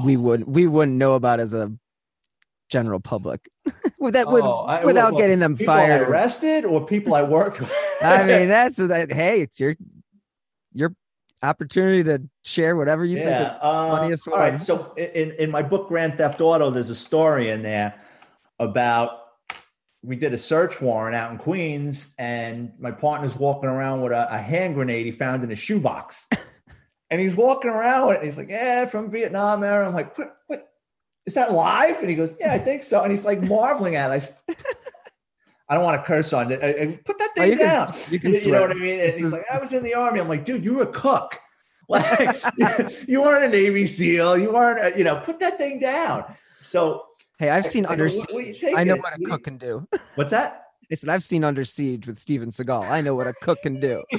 [0.05, 1.73] we would we wouldn't know about as a
[2.69, 3.49] general public,
[3.99, 6.07] without with, Oh, I- without well, getting them fired.
[6.09, 7.73] arrested or people I worked with.
[8.03, 9.11] I mean, that's that.
[9.11, 9.77] Hey, it's your
[10.75, 10.93] your
[11.43, 13.29] opportunity to share whatever you think.
[13.29, 14.61] Is, uh, funniest all right.
[14.61, 17.95] So in in my book Grand Theft Auto, there's a story in there
[18.59, 19.28] about
[20.03, 24.33] we did a search warrant out in Queens, and my partner's walking around with a,
[24.33, 26.27] a hand grenade he found in a shoebox,
[27.11, 28.21] and he's walking around with it.
[28.21, 30.37] And he's like, "Yeah, from Vietnam era." I'm like, "What?
[30.47, 30.69] What?
[31.27, 34.11] Is that live?" And he goes, "Yeah, I think so." And he's like marveling at
[34.49, 34.57] it.
[35.69, 36.63] I don't want to curse on it.
[36.63, 37.95] I- I- Put that Oh, thing you can- down.
[38.11, 39.01] you can You, you know what I mean?
[39.01, 40.19] And This he's is- like, I was in the army.
[40.21, 41.39] I'm like, dude, you were a cook.
[41.91, 42.37] Like,
[43.09, 44.37] you weren't a Navy SEAL.
[44.37, 46.23] You weren't, a, you know, put that thing down.
[46.61, 47.07] So,
[47.39, 48.27] hey, I've seen I Under "What- Siege.
[48.35, 48.77] are you taking?
[48.79, 49.87] I know What what a cook can do.
[50.17, 50.65] What's that?
[50.91, 52.89] I said I've seen Under Siege with Steven Seagal.
[52.91, 54.03] I know what a cook can do.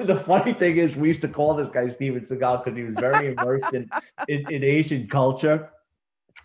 [0.00, 2.94] the funny thing is, we used to call this guy Steven Seagal because he was
[2.94, 3.88] very immersed in,
[4.28, 5.70] in, in Asian culture.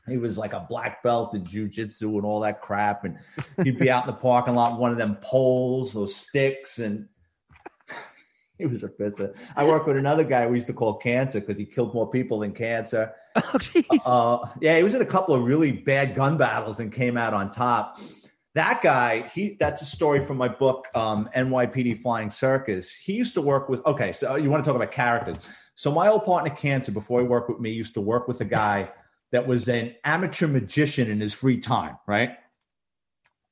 [0.07, 3.03] he was like a black belt in jujitsu and all that crap.
[3.03, 3.17] And
[3.65, 7.05] he'd be out in the parking lot, with one of them poles, those sticks, and
[8.63, 9.35] he was a pisser.
[9.55, 12.39] I worked with another guy we used to call Cancer because he killed more people
[12.39, 13.13] than cancer.
[13.35, 14.01] Oh, jeez.
[14.05, 17.33] Uh, yeah, he was in a couple of really bad gun battles and came out
[17.33, 17.97] on top.
[18.53, 22.93] That guy, he that's a story from my book, um, NYPD Flying Circus.
[22.93, 25.37] He used to work with, okay, so you want to talk about characters.
[25.75, 28.45] So my old partner, Cancer, before he worked with me, used to work with a
[28.45, 28.91] guy
[29.31, 32.31] that was an amateur magician in his free time, right?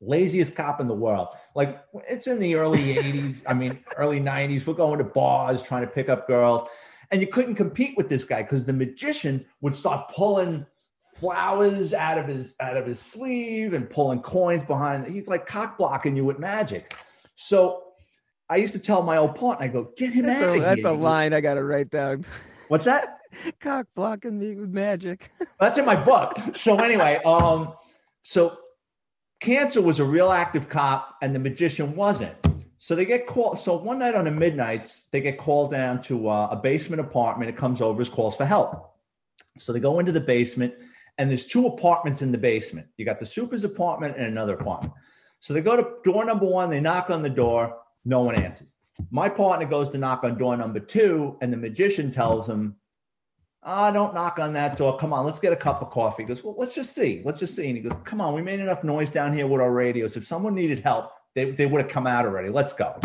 [0.01, 1.29] Laziest cop in the world.
[1.55, 4.65] Like it's in the early 80s, I mean, early 90s.
[4.65, 6.67] We're going to bars trying to pick up girls.
[7.09, 10.65] And you couldn't compete with this guy because the magician would start pulling
[11.19, 15.07] flowers out of his out of his sleeve and pulling coins behind.
[15.07, 16.95] He's like cock blocking you with magic.
[17.35, 17.83] So
[18.49, 20.61] I used to tell my old partner, I go, get him That's, out a, of
[20.61, 20.87] that's here.
[20.87, 22.25] a line I got to write down.
[22.67, 23.19] What's that?
[23.59, 25.31] Cock blocking me with magic.
[25.59, 26.37] That's in my book.
[26.53, 27.73] So anyway, um,
[28.21, 28.57] so
[29.39, 32.35] Cancer was a real active cop, and the magician wasn't.
[32.79, 33.57] So they get called.
[33.57, 37.49] So one night on the midnights, they get called down to uh, a basement apartment.
[37.49, 38.95] It comes over as calls for help.
[39.59, 40.73] So they go into the basement,
[41.17, 42.87] and there's two apartments in the basement.
[42.97, 44.93] You got the super's apartment and another apartment.
[45.39, 46.69] So they go to door number one.
[46.69, 47.77] They knock on the door.
[48.05, 48.69] No one answers.
[49.11, 52.75] My partner goes to knock on door number two, and the magician tells him,
[53.63, 54.97] Ah, don't knock on that door.
[54.97, 56.23] Come on, let's get a cup of coffee.
[56.23, 57.21] He goes, Well, let's just see.
[57.25, 57.67] Let's just see.
[57.67, 60.15] And he goes, Come on, we made enough noise down here with our radios.
[60.15, 62.49] If someone needed help, they, they would have come out already.
[62.49, 62.99] Let's go.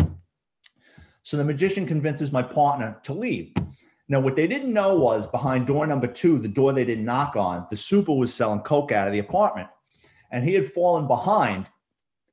[1.23, 3.53] So the magician convinces my partner to leave.
[4.09, 7.35] Now, what they didn't know was behind door number two, the door they didn't knock
[7.35, 9.69] on, the super was selling Coke out of the apartment.
[10.31, 11.69] And he had fallen behind.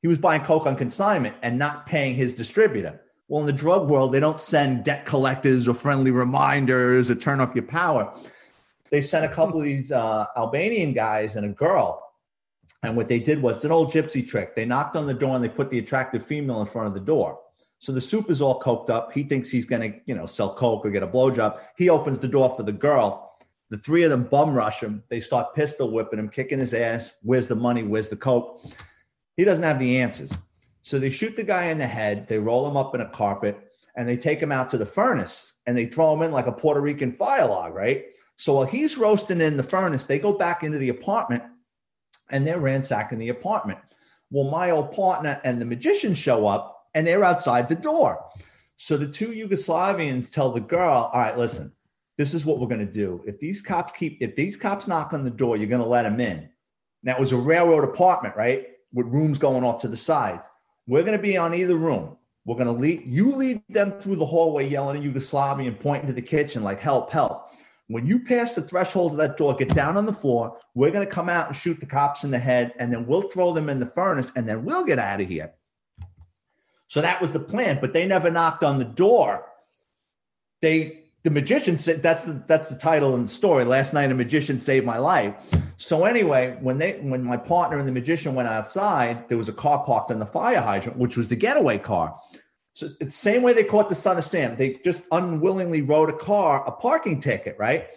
[0.03, 3.01] He was buying Coke on consignment and not paying his distributor.
[3.31, 7.41] Well, in the drug world, they don't send debt collectors or friendly reminders or turn
[7.41, 8.13] off your power.
[8.91, 12.13] They sent a couple of these uh, Albanian guys and a girl.
[12.83, 14.57] And what they did was it's an old gypsy trick.
[14.57, 16.99] They knocked on the door and they put the attractive female in front of the
[16.99, 17.39] door.
[17.79, 19.13] So the soup is all coked up.
[19.13, 21.61] He thinks he's going to, you know, sell coke or get a blowjob.
[21.77, 23.37] He opens the door for the girl.
[23.69, 25.05] The three of them bum rush him.
[25.09, 27.13] They start pistol whipping him, kicking his ass.
[27.23, 27.85] Where's the money?
[27.85, 28.61] Where's the coke?
[29.37, 30.33] He doesn't have the answers.
[30.91, 32.27] So they shoot the guy in the head.
[32.27, 33.57] They roll him up in a carpet
[33.95, 36.53] and they take him out to the furnace and they throw him in like a
[36.53, 38.07] Puerto Rican fire log, right?
[38.39, 41.45] So while he's roasting in the furnace, they go back into the apartment
[42.31, 43.79] and they're ransacking the apartment.
[44.33, 48.25] Well, my old partner and the magician show up and they're outside the door.
[48.77, 51.71] So the two Yugoslavians tell the girl, all right, listen,
[52.19, 53.23] this is what we're going to do.
[53.29, 56.03] If these cops keep, if these cops knock on the door, you're going to let
[56.03, 56.49] them in.
[57.05, 58.67] Now it was a railroad apartment, right?
[58.93, 60.49] With rooms going off to the sides.
[60.91, 62.17] We're going to be on either room.
[62.45, 66.13] We're going to lead, you lead them through the hallway yelling at Yugoslavian, pointing to
[66.13, 67.53] the kitchen like, help, help.
[67.87, 70.59] When you pass the threshold of that door, get down on the floor.
[70.75, 73.31] We're going to come out and shoot the cops in the head, and then we'll
[73.31, 75.55] throw them in the furnace, and then we'll get out of here.
[76.89, 79.47] So that was the plan, but they never knocked on the door.
[80.61, 83.65] They the magician said that's the that's the title in the story.
[83.65, 85.35] Last night a magician saved my life.
[85.77, 89.53] So anyway, when they when my partner and the magician went outside, there was a
[89.53, 92.19] car parked on the fire hydrant, which was the getaway car.
[92.73, 94.57] So it's the same way they caught the son of Sam.
[94.57, 97.89] They just unwillingly wrote a car a parking ticket, right?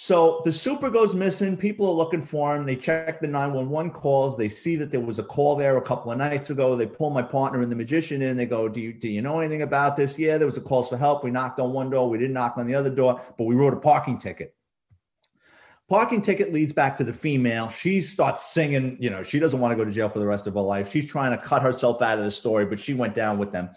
[0.00, 1.56] So the super goes missing.
[1.56, 2.64] People are looking for him.
[2.64, 4.36] They check the 911 calls.
[4.36, 6.76] They see that there was a call there a couple of nights ago.
[6.76, 8.36] They pull my partner and the magician in.
[8.36, 10.16] They go, Do you, do you know anything about this?
[10.16, 11.24] Yeah, there was a calls for help.
[11.24, 12.08] We knocked on one door.
[12.08, 14.54] We didn't knock on the other door, but we wrote a parking ticket.
[15.88, 17.68] Parking ticket leads back to the female.
[17.68, 18.98] She starts singing.
[19.00, 20.92] You know, she doesn't want to go to jail for the rest of her life.
[20.92, 23.70] She's trying to cut herself out of the story, but she went down with them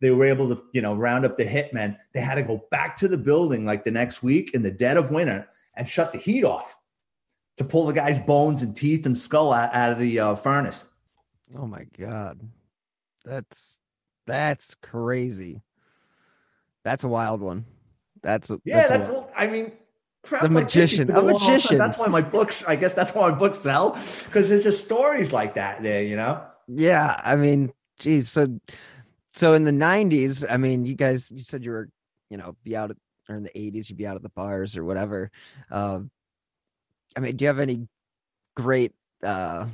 [0.00, 1.96] they were able to, you know, round up the hitmen.
[2.12, 4.96] They had to go back to the building like the next week in the dead
[4.96, 6.78] of winter and shut the heat off
[7.56, 10.86] to pull the guy's bones and teeth and skull out, out of the uh, furnace.
[11.56, 12.40] Oh my god,
[13.24, 13.78] that's
[14.26, 15.62] that's crazy.
[16.84, 17.64] That's a wild one.
[18.22, 19.72] That's a, Yeah, that's, that's, what I mean.
[20.22, 21.52] crap The like magician, a go on all the time.
[21.52, 21.78] magician.
[21.78, 22.64] That's why my books.
[22.64, 23.90] I guess that's why my books sell
[24.24, 26.02] because there's just stories like that there.
[26.02, 26.42] You know.
[26.68, 27.20] yeah.
[27.24, 28.28] I mean, geez.
[28.28, 28.58] So,
[29.36, 31.88] so in the '90s, I mean, you guys, you said you were,
[32.30, 32.96] you know, be out at,
[33.28, 35.30] or in the '80s, you'd be out at the bars or whatever.
[35.70, 36.10] Um,
[37.16, 37.86] I mean, do you have any
[38.56, 39.66] great uh,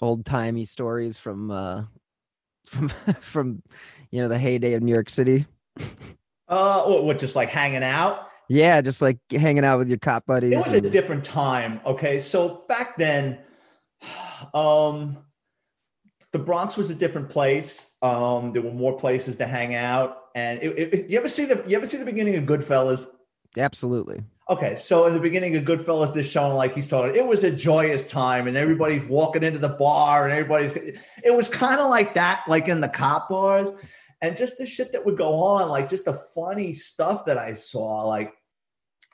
[0.00, 1.84] old timey stories from uh,
[2.66, 2.88] from
[3.20, 3.62] from
[4.10, 5.46] you know the heyday of New York City?
[6.48, 8.28] Uh, what, what just like hanging out?
[8.48, 10.52] Yeah, just like hanging out with your cop buddies.
[10.52, 11.80] It was a different time.
[11.86, 13.38] Okay, so back then,
[14.54, 15.18] um,
[16.32, 17.92] the Bronx was a different place.
[18.02, 21.62] Um, there were more places to hang out, and it, it, you ever see the
[21.66, 23.06] you ever see the beginning of Goodfellas?
[23.58, 24.24] absolutely.
[24.48, 27.50] Okay, so in the beginning of Goodfellas, this showing like he's talking, it was a
[27.50, 30.72] joyous time, and everybody's walking into the bar, and everybody's.
[31.22, 33.70] It was kind of like that, like in the cop bars,
[34.22, 37.52] and just the shit that would go on, like just the funny stuff that I
[37.52, 38.06] saw.
[38.06, 38.32] Like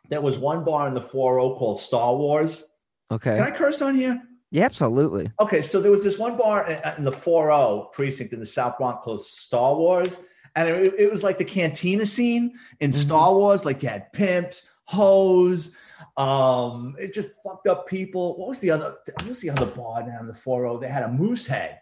[0.08, 2.64] there was one bar in the 4 called Star Wars.
[3.10, 3.36] Okay.
[3.36, 4.22] Can I curse on here?
[4.50, 5.30] Yeah, absolutely.
[5.40, 9.04] Okay, so there was this one bar in the 40 precinct in the South Bronx
[9.04, 10.18] called Star Wars,
[10.56, 12.98] and it, it was like the cantina scene in Mm-hmm.
[13.00, 13.66] Star Wars.
[13.66, 15.72] Like you had pimps, hoes,
[16.16, 18.38] um, it just fucked up people.
[18.38, 18.96] What was the other?
[19.16, 20.80] What was the other bar down in the 40?
[20.80, 21.78] They had a moose head,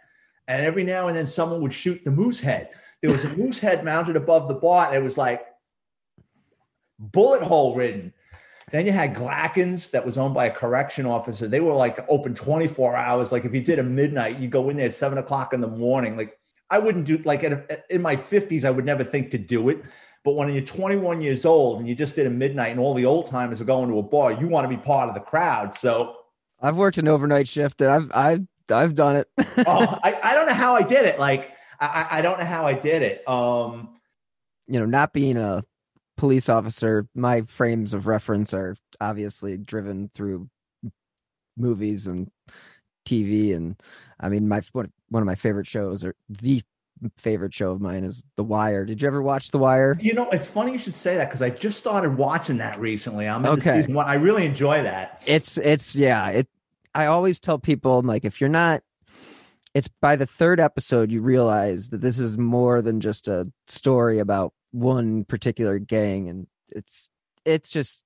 [0.48, 2.70] and every now and then someone would shoot the moose head.
[3.00, 5.46] There was a moose head mounted above the bar, and it was like
[6.98, 8.12] bullet hole ridden.
[8.72, 11.46] Then you had Glackens that was owned by a correction officer.
[11.46, 13.30] They were like open 24 hours.
[13.30, 15.68] Like if you did a midnight, you go in there at seven o'clock in the
[15.68, 16.16] morning.
[16.16, 16.36] Like
[16.70, 19.82] I wouldn't do like at, in my 50s, I would never think to do it.
[20.24, 23.04] But when you're 21 years old and you just did a midnight and all the
[23.04, 25.72] old timers are going to a bar, you want to be part of the crowd.
[25.72, 26.16] So
[26.60, 27.80] I've worked an overnight shift.
[27.80, 29.28] And I've I've I've done it.
[29.38, 31.20] oh, I, I don't know how I did it.
[31.20, 33.28] Like I, I don't know how I did it.
[33.28, 34.00] Um,
[34.66, 35.62] you know, not being a
[36.16, 40.48] police officer, my frames of reference are obviously driven through
[41.56, 42.30] movies and
[43.06, 43.54] TV.
[43.54, 43.76] And
[44.20, 46.62] I mean, my one of my favorite shows, or the
[47.16, 48.84] favorite show of mine, is The Wire.
[48.84, 49.98] Did you ever watch The Wire?
[50.00, 53.28] you know, it's funny you should say that because I just started watching that recently.
[53.28, 53.80] I'm Okay.
[53.80, 54.06] season one.
[54.06, 55.22] I really enjoy that.
[55.26, 56.28] It's it's yeah.
[56.30, 56.48] It.
[56.94, 58.82] I always tell people I'm like, if you're not,
[59.74, 64.18] it's by the third episode you realize that this is more than just a story
[64.18, 67.10] about one particular gang, and it's
[67.44, 68.04] it's just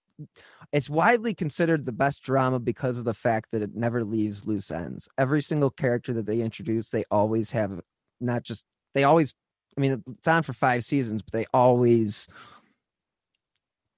[0.73, 4.71] it's widely considered the best drama because of the fact that it never leaves loose
[4.71, 5.09] ends.
[5.19, 7.81] Every single character that they introduce, they always have
[8.21, 9.35] not just they always.
[9.77, 12.27] I mean, it's on for five seasons, but they always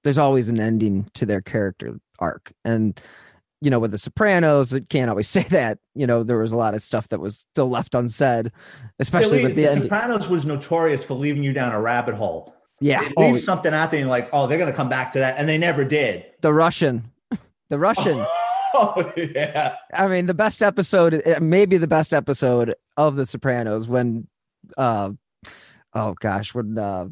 [0.03, 2.99] there's always an ending to their character arc, and
[3.63, 5.79] you know, with the Sopranos, it can't always say that.
[5.95, 8.51] You know, there was a lot of stuff that was still left unsaid,
[8.99, 9.81] especially Yeah, with the the.
[9.81, 12.53] Sopranos was notorious for leaving you down a rabbit hole.
[12.81, 15.19] Yeah, They leave something out there and like, oh, they're going to come back to
[15.19, 15.35] that.
[15.37, 16.25] And they never did.
[16.41, 17.09] the Russian,
[17.69, 18.25] the Russian.
[18.75, 19.75] Oh, yeah.
[19.93, 24.27] I mean, the best episode, eh, maybe the best episode of The Sopranos when,
[24.75, 25.11] uh,
[25.93, 27.05] oh gosh, when uh,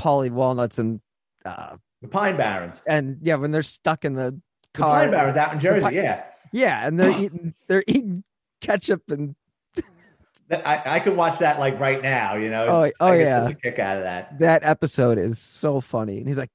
[0.00, 1.02] Paulie Walnuts and
[1.44, 2.82] uh, The Pine Barrens.
[2.86, 4.40] and yeah, when they're stuck in the
[4.76, 5.80] The car, Pine Barrens out in Jersey.
[5.82, 6.24] Pine- Yeah.
[6.52, 8.24] yeah, and they're eating they're eating
[8.60, 9.34] ketchup and
[10.48, 12.66] I, I could watch that like right now, you know?
[12.68, 13.52] Oh, It's- oh, I yeah.
[13.52, 14.38] kick out of that.
[14.38, 16.18] that episode is so funny.
[16.18, 16.50] And he's like,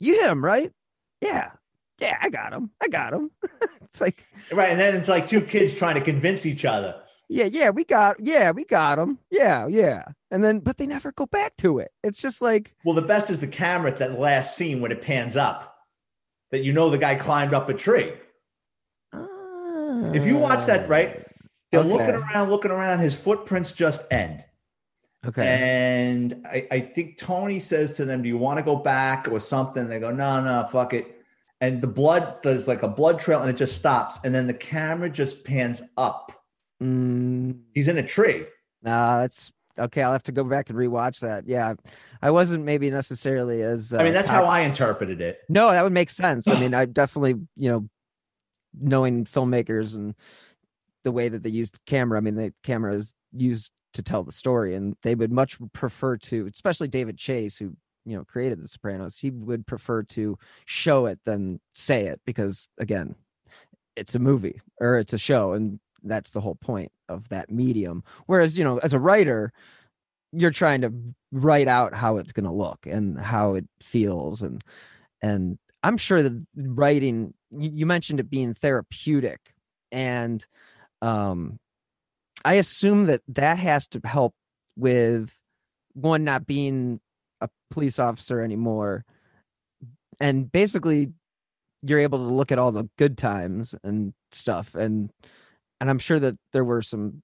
[0.00, 0.72] "You hit him, right?
[1.20, 1.52] Yeah,
[2.00, 2.70] yeah, I got him.
[2.82, 3.30] I got him."
[3.82, 4.70] it's like, Right.
[4.70, 7.00] And then it's like two kids trying to convince each other.
[7.28, 9.18] yeah, yeah, we got, yeah, we got him.
[9.30, 10.02] Yeah, yeah.
[10.32, 11.92] And then, but they never go back to it.
[12.02, 15.00] It's just like, Well, the best is the camera at that last scene when it
[15.00, 15.76] pans up
[16.50, 18.12] that you know the guy climbed up a tree.
[20.14, 21.26] If you watch that, right,
[21.70, 21.88] they're Okay.
[21.90, 24.44] looking around, looking around, his footprints just end.
[25.26, 25.44] Okay.
[25.46, 29.40] And I, I think Tony says to them, Do you want to go back or
[29.40, 29.88] something?
[29.88, 31.16] They go, No, no, fuck it.
[31.60, 34.20] And the blood, there's like a blood trail and it just stops.
[34.24, 36.32] And then the camera just pans up.
[36.80, 38.46] Mm, He's in a tree.
[38.82, 40.02] nah, that's okay.
[40.02, 41.46] I'll have to go back and rewatch that.
[41.46, 41.74] Yeah,
[42.22, 43.92] I wasn't maybe necessarily as.
[43.92, 45.40] Uh, I mean, that's how I interpreted it.
[45.48, 46.48] No, that would make sense.
[46.48, 47.88] I mean, I definitely, you know,
[48.78, 50.14] knowing filmmakers and
[51.04, 52.18] the way that they used the camera.
[52.18, 56.16] I mean, the camera is used to tell the story, and they would much prefer
[56.16, 59.18] to, especially David Chase, who you know created The Sopranos.
[59.18, 63.14] He would prefer to show it than say it because, again,
[63.96, 68.02] it's a movie or it's a show, and that's the whole point of that medium.
[68.26, 69.52] Whereas, you know, as a writer,
[70.32, 70.92] you're trying to
[71.32, 74.62] write out how it's going to look and how it feels and
[75.22, 79.54] and i'm sure that writing you mentioned it being therapeutic
[79.92, 80.46] and
[81.02, 81.58] um
[82.44, 84.34] i assume that that has to help
[84.76, 85.34] with
[85.94, 87.00] one not being
[87.40, 89.04] a police officer anymore
[90.20, 91.12] and basically
[91.82, 95.10] you're able to look at all the good times and stuff and
[95.80, 97.22] and i'm sure that there were some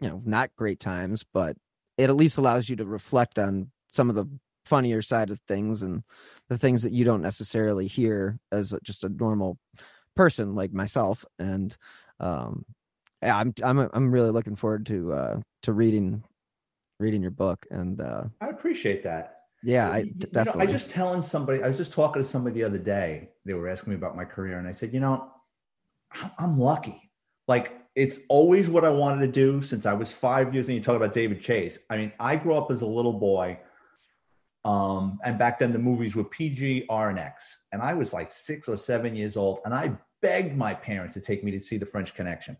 [0.00, 1.56] you know not great times but
[1.96, 4.28] it at least allows you to reflect on some of the
[4.64, 6.02] funnier side of things and
[6.48, 9.58] the things that you don't necessarily hear as just a normal
[10.16, 11.76] person like myself and
[12.20, 12.64] um
[13.22, 16.22] yeah, i'm i'm i'm really looking forward to uh to reading
[17.00, 19.40] reading your book and uh I appreciate that.
[19.62, 22.22] yeah i You- d- you know, definitely I just telling somebody, I was just talking
[22.22, 23.30] to somebody the other day.
[23.44, 25.30] They were asking me about my career, and I said, you know,
[26.38, 27.10] I'm lucky.
[27.48, 30.66] Like it's always what I wanted to do since I was five years.
[30.68, 31.78] And you talk about David Chase.
[31.90, 33.58] I mean, I grew up as a little boy
[34.64, 37.58] Um, and back then the movies were PG, R, and X.
[37.72, 39.92] And I was like six or seven years old, and I
[40.22, 42.56] begged my parents to take me to see The French Connection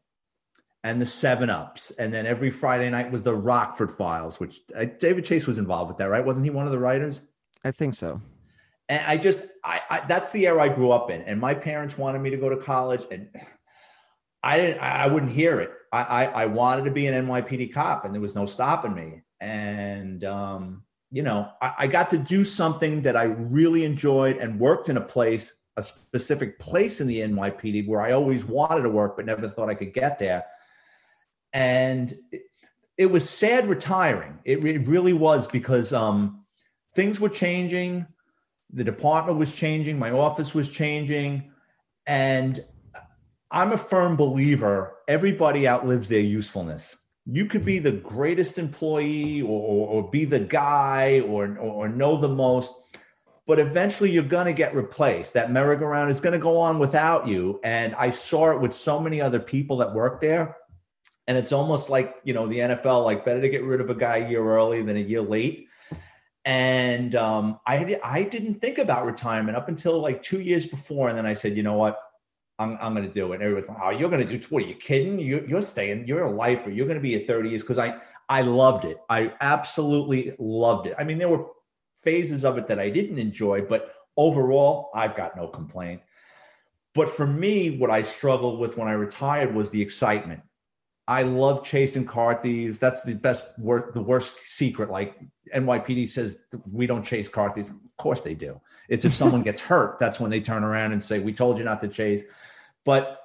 [0.82, 1.93] and the Seven Ups.
[1.93, 5.89] And then every Friday night was the Rockford Files, which uh, David Chase was involved
[5.89, 6.24] with that, right?
[6.24, 7.22] Wasn't he one of the writers?
[7.64, 8.20] I think so.
[8.91, 11.22] And I just, I, I that's the era I grew up in.
[11.22, 13.30] And my parents wanted me to go to college, and
[14.45, 15.70] I didn't, I wouldn't hear it.
[15.90, 19.22] I, I, I wanted to be an NYPD cop, and there was no stopping me.
[19.40, 24.61] And, um, you know, I, I got to do something that I really enjoyed and
[24.61, 28.90] worked in a place, a specific place in the NYPD where I always wanted to
[28.90, 30.45] work, but never thought I could get there.
[31.55, 32.42] And it,
[32.99, 34.38] it was sad retiring.
[34.45, 36.45] It, it really was because um,
[36.95, 38.07] things were changing,
[38.70, 41.51] the department was changing, my office was changing,
[42.07, 42.62] and
[43.51, 46.97] I'm a firm believer everybody outlives their usefulness.
[47.26, 52.16] You could be the greatest employee or, or, or be the guy or, or know
[52.16, 52.72] the most,
[53.47, 55.32] but eventually you're going to get replaced.
[55.34, 57.61] That merry-go-round is going to go on without you.
[57.64, 60.57] And I saw it with so many other people that work there.
[61.26, 63.95] And it's almost like, you know, the NFL, like better to get rid of a
[63.95, 65.68] guy a year early than a year late.
[66.45, 71.09] And um, I, I didn't think about retirement up until like two years before.
[71.09, 71.99] And then I said, you know what?
[72.59, 73.36] I'm, I'm going to do it.
[73.36, 75.18] And everyone's like, oh, you're going to do, what are you kidding?
[75.18, 76.70] You, you're staying, you're a lifer.
[76.70, 77.62] You're going to be at 30 years.
[77.62, 77.96] Cause I,
[78.28, 78.98] I loved it.
[79.09, 80.94] I absolutely loved it.
[80.98, 81.46] I mean, there were
[82.02, 86.00] phases of it that I didn't enjoy, but overall I've got no complaint.
[86.94, 90.40] But for me, what I struggled with when I retired was the excitement.
[91.07, 92.78] I love chasing car thieves.
[92.78, 94.90] That's the best work, the worst secret.
[94.90, 95.18] Like
[95.55, 97.70] NYPD says, we don't chase car thieves.
[97.70, 98.61] Of course they do.
[98.89, 101.64] It's if someone gets hurt, that's when they turn around and say, we told you
[101.64, 102.22] not to chase.
[102.85, 103.20] But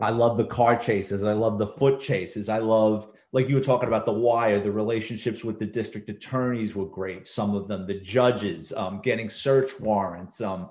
[0.00, 1.22] I love the car chases.
[1.22, 2.48] I love the foot chases.
[2.48, 6.74] I love, like you were talking about the wire, the relationships with the district attorneys
[6.74, 7.28] were great.
[7.28, 10.70] Some of them, the judges, um, getting search warrants, um,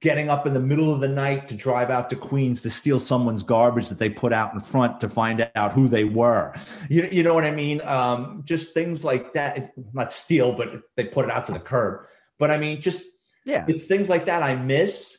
[0.00, 3.00] getting up in the middle of the night to drive out to Queens to steal
[3.00, 6.54] someone's garbage that they put out in front to find out who they were.
[6.88, 7.80] You, you know what I mean?
[7.82, 9.72] Um, just things like that.
[9.92, 12.06] Not steal, but they put it out to the curb.
[12.38, 13.02] But I mean, just
[13.44, 15.18] yeah, it's things like that I miss.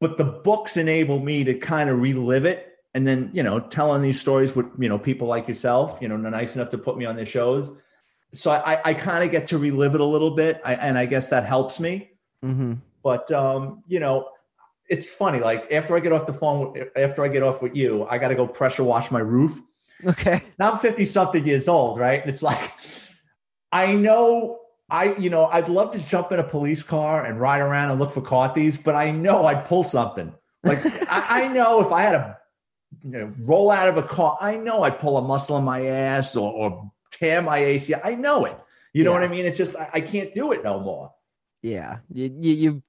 [0.00, 2.74] But the books enable me to kind of relive it.
[2.94, 6.16] And then, you know, telling these stories with, you know, people like yourself, you know,
[6.16, 7.70] nice enough to put me on their shows.
[8.32, 10.60] So I, I kind of get to relive it a little bit.
[10.64, 12.10] I, and I guess that helps me.
[12.44, 12.74] Mm-hmm.
[13.02, 14.28] But um, you know,
[14.88, 15.40] it's funny.
[15.40, 18.28] Like after I get off the phone, after I get off with you, I got
[18.28, 19.60] to go pressure wash my roof.
[20.04, 20.42] Okay.
[20.58, 22.20] Now I'm 50 something years old, right?
[22.20, 22.72] And it's like,
[23.72, 27.60] I know I, you know, I'd love to jump in a police car and ride
[27.60, 30.32] around and look for car thieves, but I know I'd pull something.
[30.62, 32.38] Like I, I, know if I had a
[33.02, 35.86] you know, roll out of a car, I know I'd pull a muscle in my
[35.86, 38.00] ass or, or tear my ACL.
[38.04, 38.58] I know it.
[38.92, 39.20] You know yeah.
[39.20, 39.44] what I mean?
[39.44, 41.12] It's just I, I, can't do it no more.
[41.62, 42.82] Yeah, you, you, you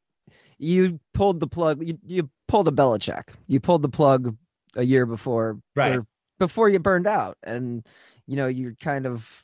[0.57, 1.85] you pulled the plug.
[1.85, 3.29] You, you pulled a Belichick.
[3.47, 4.37] You pulled the plug
[4.75, 5.99] a year before, right?
[6.39, 7.85] Before you burned out, and
[8.25, 9.43] you know you're kind of.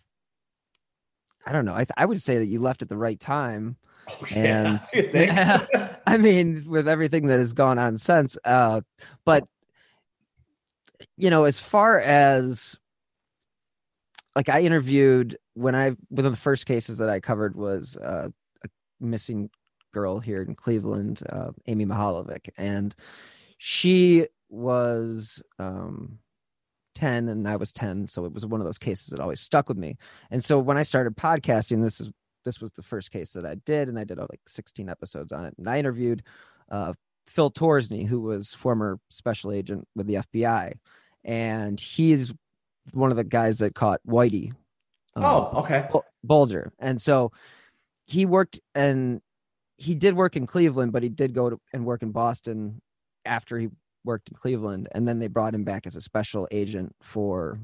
[1.46, 1.74] I don't know.
[1.74, 3.78] I I would say that you left at the right time.
[4.10, 4.80] Oh, yeah.
[4.94, 8.82] And I mean, with everything that has gone on since, uh,
[9.26, 9.48] but
[11.18, 12.78] you know, as far as
[14.36, 18.30] like I interviewed when I one of the first cases that I covered was uh,
[18.64, 18.70] a
[19.00, 19.50] missing
[19.94, 22.96] girl here in Cleveland, uh, Amy Mihaljevic, and
[23.58, 26.20] she was um,
[26.94, 28.08] 10 and I was 10.
[28.08, 29.98] So it was one of those cases that always stuck with me.
[30.32, 32.10] And so when I started podcasting, this is
[32.46, 35.32] this was the first case that I did, and I did uh, like 16 episodes
[35.32, 35.54] on it.
[35.58, 36.24] And I interviewed
[36.70, 36.94] uh,
[37.26, 40.74] Phil Torsney, who was former special agent with the FBI,
[41.24, 42.34] and he's
[42.92, 44.52] one of the guys that caught Whitey.
[45.16, 45.88] Um, oh, okay.
[46.24, 47.32] Bulger, and so
[48.06, 49.22] he worked and
[49.78, 52.82] he did work in Cleveland, but he did go to, and work in Boston
[53.26, 53.70] after he
[54.04, 57.60] worked in Cleveland, and then they brought him back as a special agent for,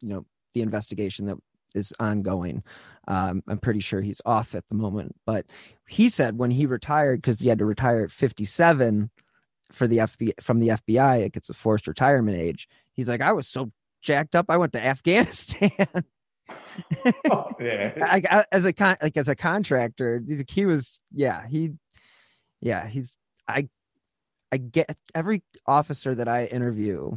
[0.00, 1.36] you know, the investigation that
[1.74, 2.62] is ongoing.
[3.08, 5.46] Um, I'm pretty sure he's off at the moment, but
[5.88, 9.10] he said when he retired because he had to retire at 57
[9.72, 12.68] for the FBI from the FBI, it gets a forced retirement age.
[12.92, 13.72] He's like, I was so
[14.02, 15.70] jacked up, I went to Afghanistan.
[17.30, 17.92] oh, yeah.
[18.30, 21.72] I, as a con, like as a contractor, he was yeah he
[22.60, 23.18] yeah he's
[23.48, 23.68] I
[24.52, 27.16] I get every officer that I interview,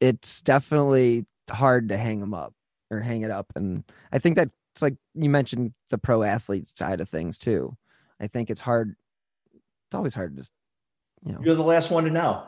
[0.00, 2.54] it's definitely hard to hang them up
[2.90, 4.50] or hang it up, and I think that's
[4.80, 7.76] like you mentioned the pro athlete side of things too.
[8.18, 8.96] I think it's hard.
[9.54, 10.52] It's always hard to just
[11.24, 11.40] you know.
[11.42, 12.46] You're the last one to know.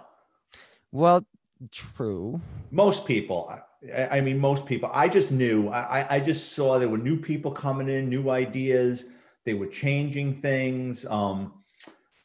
[0.91, 1.27] Well,
[1.71, 2.41] true.
[2.71, 3.53] Most people.
[3.95, 4.91] I mean, most people.
[4.93, 5.69] I just knew.
[5.69, 9.05] I, I just saw there were new people coming in, new ideas.
[9.45, 11.05] they were changing things.
[11.05, 11.64] Um,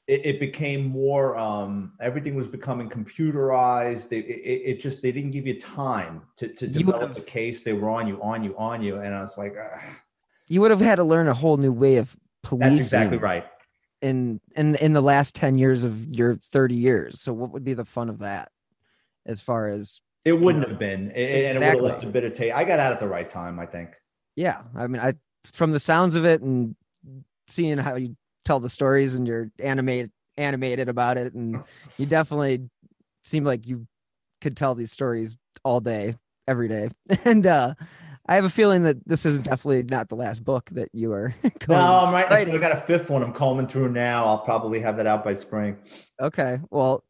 [0.09, 1.37] it, it became more.
[1.37, 4.09] Um, everything was becoming computerized.
[4.09, 7.63] They, it, it, just they didn't give you time to to develop the case.
[7.63, 9.79] They were on you, on you, on you, and I was like, Ugh.
[10.47, 12.69] you would have had to learn a whole new way of policing.
[12.71, 13.45] That's exactly right.
[14.01, 17.21] In in in the last ten years of your thirty years.
[17.21, 18.51] So what would be the fun of that?
[19.27, 21.45] As far as it wouldn't have been, exactly.
[21.45, 22.55] and it would have left a bit of taste.
[22.55, 23.91] I got out at the right time, I think.
[24.35, 25.13] Yeah, I mean, I
[25.45, 26.75] from the sounds of it and
[27.47, 28.15] seeing how you
[28.49, 31.61] tell the stories and you're animated animated about it, and
[31.97, 32.67] you definitely
[33.23, 33.85] seem like you
[34.41, 36.15] could tell these stories all day,
[36.47, 36.89] every day,
[37.25, 37.75] and uh
[38.27, 41.33] I have a feeling that this is definitely not the last book that you are.
[41.67, 42.47] no, I'm right.
[42.47, 43.23] I got a fifth one.
[43.23, 44.25] I'm combing through now.
[44.25, 45.77] I'll probably have that out by spring.
[46.21, 46.59] Okay.
[46.69, 47.03] Well,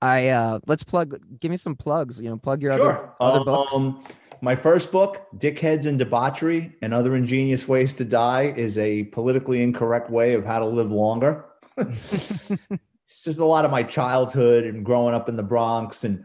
[0.00, 1.18] I uh let's plug.
[1.40, 2.20] Give me some plugs.
[2.20, 2.90] You know, plug your sure.
[2.90, 3.74] other other books.
[3.74, 4.04] Um,
[4.42, 9.62] my first book, Dickheads and Debauchery and Other Ingenious Ways to Die, is a politically
[9.62, 11.44] incorrect way of how to live longer.
[11.78, 16.24] it's just a lot of my childhood and growing up in the Bronx and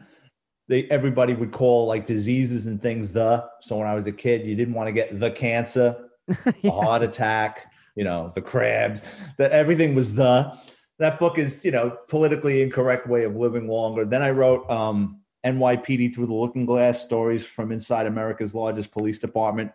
[0.67, 3.47] they everybody would call like diseases and things the.
[3.61, 6.09] So when I was a kid, you didn't want to get the cancer,
[6.61, 6.71] yeah.
[6.71, 9.01] heart attack, you know, the crabs.
[9.37, 10.57] That everything was the.
[10.99, 14.03] That book is, you know, politically incorrect way of living longer.
[14.03, 15.21] Then I wrote um,
[15.55, 19.71] NYPD Through the Looking Glass stories from inside America's largest police department.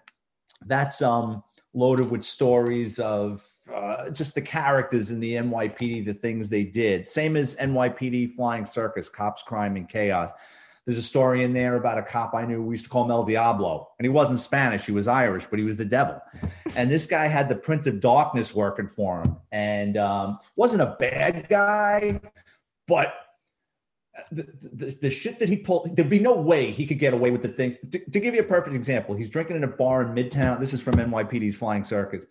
[0.67, 1.43] That's um,
[1.75, 7.07] loaded with stories of uh, just the characters in the NYPD, the things they did.
[7.07, 10.31] Same as NYPD Flying Circus, Cops, Crime, and Chaos.
[10.85, 12.61] There's a story in there about a cop I knew.
[12.61, 14.85] We used to call him El Diablo, and he wasn't Spanish.
[14.85, 16.21] He was Irish, but he was the devil.
[16.77, 20.97] and this guy had the Prince of Darkness working for him, and um, wasn't a
[20.99, 22.21] bad guy,
[22.89, 23.15] but
[24.31, 27.31] the, the, the, shit that he pulled, there'd be no way he could get away
[27.31, 27.77] with the things.
[27.91, 30.61] To, to, give you a perfect example, he's drinking in a bar in Midtown.
[30.61, 32.27] This is from NYPD's Flying Circus.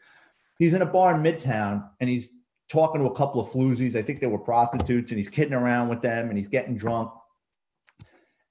[0.60, 2.30] He's in a bar in Midtown and he's
[2.70, 3.96] talking to a couple of floozies.
[3.96, 7.12] I think they were prostitutes and he's kidding around with them and he's getting drunk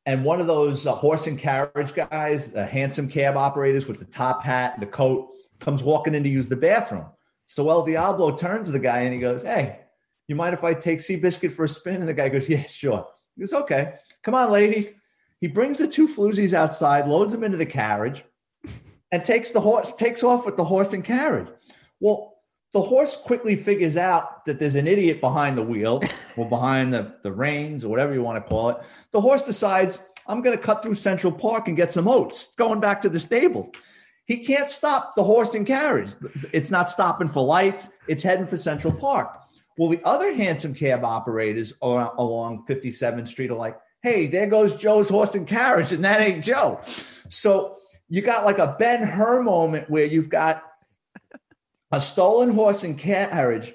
[0.06, 4.04] and one of those uh, horse and carriage guys, the hansom cab operators with the
[4.06, 7.04] top hat and the coat, comes walking in to use the bathroom.
[7.46, 9.80] So El Diablo turns to the guy and he goes, Hey,
[10.26, 11.96] you mind if I take Seabiscuit for a spin?
[11.96, 13.06] And the guy goes, Yeah, sure.
[13.40, 14.90] He goes, Okay, come on, ladies.
[15.40, 18.22] He brings the two floozies outside, loads them into the carriage,
[19.10, 21.48] and takes the horse, takes off with the horse and carriage.
[22.00, 22.34] Well,
[22.74, 26.02] the horse quickly figures out that there's an idiot behind the wheel
[26.36, 28.76] or behind the, the reins or whatever you want to call it.
[29.12, 32.78] The horse decides, I'm going to cut through Central Park and get some oats, going
[32.78, 33.72] back to the stable.
[34.26, 36.10] He can't stop the horse and carriage.
[36.52, 39.40] It's not stopping for lights, it's heading for Central Park.
[39.80, 45.08] Well, the other hansom cab operators along 57th Street are like, hey, there goes Joe's
[45.08, 46.82] horse and carriage, and that ain't Joe.
[47.30, 47.78] So
[48.10, 50.62] you got like a Ben Hur moment where you've got
[51.92, 53.72] a stolen horse and carriage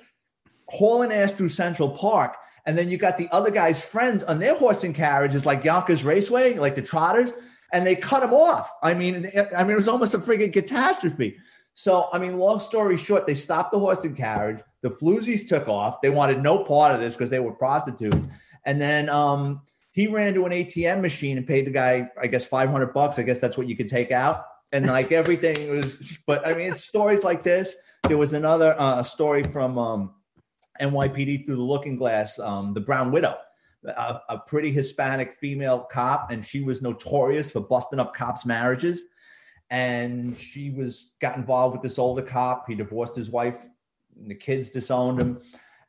[0.67, 2.35] hauling ass through Central Park.
[2.67, 6.03] And then you got the other guy's friends on their horse and carriages, like Yonkers
[6.03, 7.31] Raceway, like the Trotters,
[7.73, 8.71] and they cut him off.
[8.83, 9.27] I mean,
[9.57, 11.37] I mean, it was almost a frigging catastrophe.
[11.73, 14.61] So, I mean, long story short, they stopped the horse and carriage.
[14.85, 15.99] The floozies took off.
[16.01, 18.17] They wanted no part of this because they were prostitutes.
[18.65, 19.63] And then um,
[19.93, 23.17] he ran to an ATM machine and paid the guy, I guess, 500 bucks.
[23.17, 24.45] I guess that's what you could take out.
[24.73, 27.75] And like everything was, but I mean, it's stories like this
[28.07, 30.13] there was another uh, story from um,
[30.79, 33.35] NYPD through the Looking Glass, um, the Brown Widow,
[33.85, 39.05] a, a, pretty Hispanic female cop, and she was notorious for busting up cops' marriages.
[39.71, 42.65] And she was got involved with this older cop.
[42.67, 43.65] He divorced his wife,
[44.27, 45.41] the kids disowned him,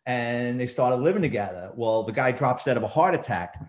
[0.06, 1.72] and they started living together.
[1.74, 3.60] Well, the guy drops dead of a heart attack.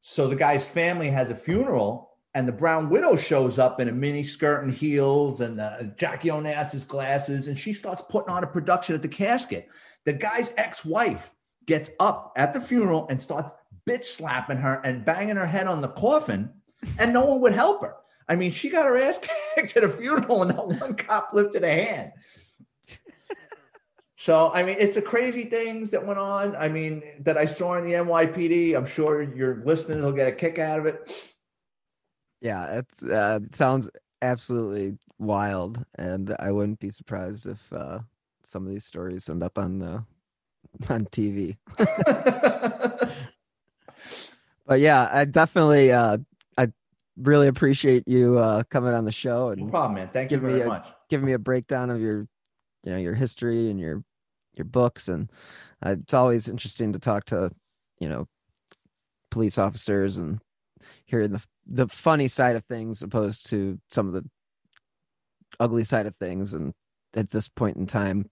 [0.00, 3.92] So the guy's family has a funeral and the brown widow shows up in a
[3.92, 8.46] mini skirt and heels and uh, Jackie Onassis glasses, and she starts putting on a
[8.46, 9.68] production at the casket.
[10.04, 11.30] The guy's ex-wife
[11.66, 13.54] gets up at the funeral and starts
[13.88, 16.50] bitch slapping her and banging her head on the coffin,
[16.98, 17.94] and no one would help her.
[18.28, 19.20] I mean, she got her ass
[19.54, 22.12] kicked at a funeral, and not one cop lifted a hand.
[24.24, 26.56] So, I mean, it's the crazy things that went on.
[26.56, 28.74] I mean, that I saw in the NYPD.
[28.74, 31.12] I'm sure your listeners will get a kick out of it.
[32.40, 33.90] Yeah, uh, it sounds
[34.22, 37.98] absolutely wild, and I wouldn't be surprised if uh,
[38.44, 40.00] some of these stories end up on uh,
[40.88, 41.58] on TV.
[44.66, 46.16] but yeah, I definitely uh,
[46.56, 46.72] I
[47.18, 50.08] really appreciate you uh, coming on the show and no problem, man.
[50.14, 50.86] Thank you very a, much.
[51.10, 52.26] Giving me a breakdown of your
[52.84, 54.02] you know your history and your
[54.56, 55.30] your books, and
[55.84, 57.50] uh, it's always interesting to talk to
[58.00, 58.26] you know
[59.30, 60.40] police officers and
[61.06, 64.24] hearing the the funny side of things opposed to some of the
[65.60, 66.74] ugly side of things and
[67.14, 68.28] at this point in time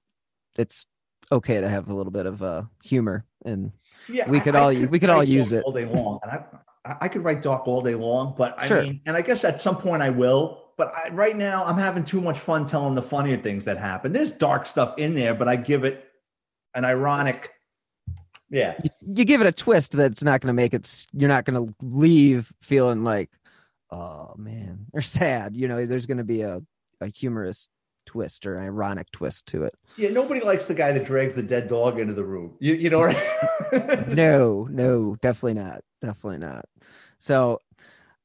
[0.58, 0.86] it's
[1.30, 3.72] okay to have a little bit of uh, humor, and
[4.08, 5.64] Yeah, we I- could I all we could all use it.
[5.64, 6.44] all day long, and I
[6.84, 8.82] I- I could write dark all day long, but I Sure.
[8.82, 10.58] mean, and I guess at some point I will.
[10.76, 14.12] But I, right now, I'm having too much fun telling the funnier things that happen.
[14.12, 16.04] There's dark stuff in there, but I give it
[16.74, 17.50] an ironic.
[18.50, 21.06] Yeah, You give it a twist that's not going to make it.
[21.14, 23.30] You're not going to leave feeling like,
[23.90, 25.56] oh man, or sad.
[25.56, 26.60] You know, there's going to be a
[27.00, 27.68] a humorous
[28.04, 29.74] twist or an ironic twist to it.
[29.96, 30.10] yeah.
[30.10, 32.56] Nobody likes the guy that drags the dead dog into the room.
[32.60, 34.08] You, you know, right?
[34.08, 35.82] no, no, definitely not.
[36.02, 36.66] Definitely not.
[37.18, 37.58] So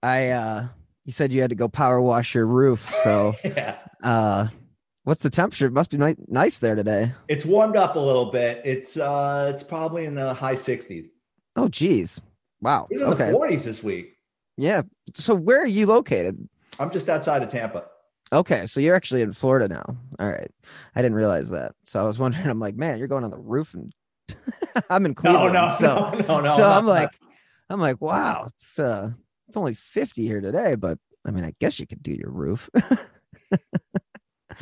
[0.04, 0.68] I uh
[1.06, 2.92] you said you had to go power wash your roof.
[3.04, 3.78] So yeah.
[4.04, 4.48] uh
[5.08, 5.68] what's the temperature?
[5.68, 7.14] It must be ni- nice there today.
[7.30, 8.62] It's warmed up a little bit.
[8.66, 11.06] It's uh, it's probably in the high 60s.
[11.56, 12.22] Oh geez.
[12.62, 12.88] Wow.
[12.92, 13.32] In Okay.
[13.32, 14.18] the 40s this week.
[14.58, 14.82] Yeah.
[15.16, 16.38] So where are you located?
[16.78, 17.86] I'm just outside of Tampa.
[18.34, 19.96] Okay, so you're actually in Florida now.
[20.20, 20.52] All right.
[20.96, 21.72] I didn't realize that.
[21.86, 23.94] So I was wondering, I'm like, man, you're going on the roof and
[24.90, 25.54] I'm in No, Cleveland.
[25.54, 26.56] no, so no, no, no.
[26.58, 27.18] so I'm like,
[27.70, 29.12] I'm like, wow, it's uh,
[29.48, 32.70] it's only 50 here today, but I mean, I guess you could do your roof.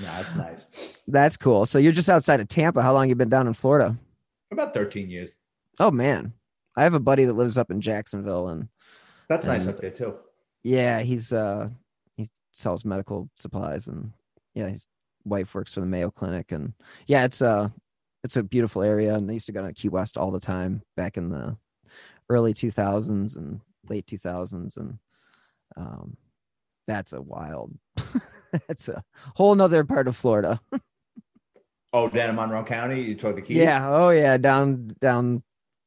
[0.01, 0.65] nah, it's nice.
[1.07, 1.65] That's cool.
[1.65, 2.81] So you're just outside of Tampa.
[2.81, 3.97] How long you been down in Florida?
[4.51, 5.31] About 13 years.
[5.79, 6.33] Oh man,
[6.77, 8.69] I have a buddy that lives up in Jacksonville, and
[9.27, 10.15] That's nice up there too.
[10.63, 11.69] yeah, he's uh,
[12.15, 14.11] he sells medical supplies, and
[14.53, 14.87] yeah, his
[15.25, 16.73] wife works for the Mayo Clinic, and
[17.07, 17.69] yeah, it's uh,
[18.23, 20.81] it's a beautiful area, and I used to go to Key West all the time
[20.95, 21.57] back in the
[22.29, 23.59] early 2000s and
[23.89, 24.97] late 2000s, and
[25.75, 26.15] um,
[26.87, 27.73] that's a wild.
[28.67, 29.03] That's a
[29.35, 30.59] whole nother part of Florida.
[31.93, 33.57] Oh, down in Monroe County, you took the keys.
[33.57, 33.87] Yeah.
[33.89, 34.37] Oh, yeah.
[34.37, 35.43] Down, down.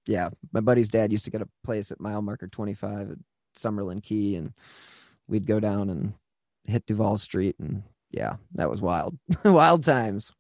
[0.07, 0.31] Yeah.
[0.53, 3.19] My buddy's dad used to get a place at mile marker 25 at
[3.57, 4.55] Summerland Key, and
[5.27, 6.15] we'd go down and
[6.65, 7.57] hit Duval Street.
[7.59, 9.19] And yeah, that was wild.
[9.45, 10.33] wild times.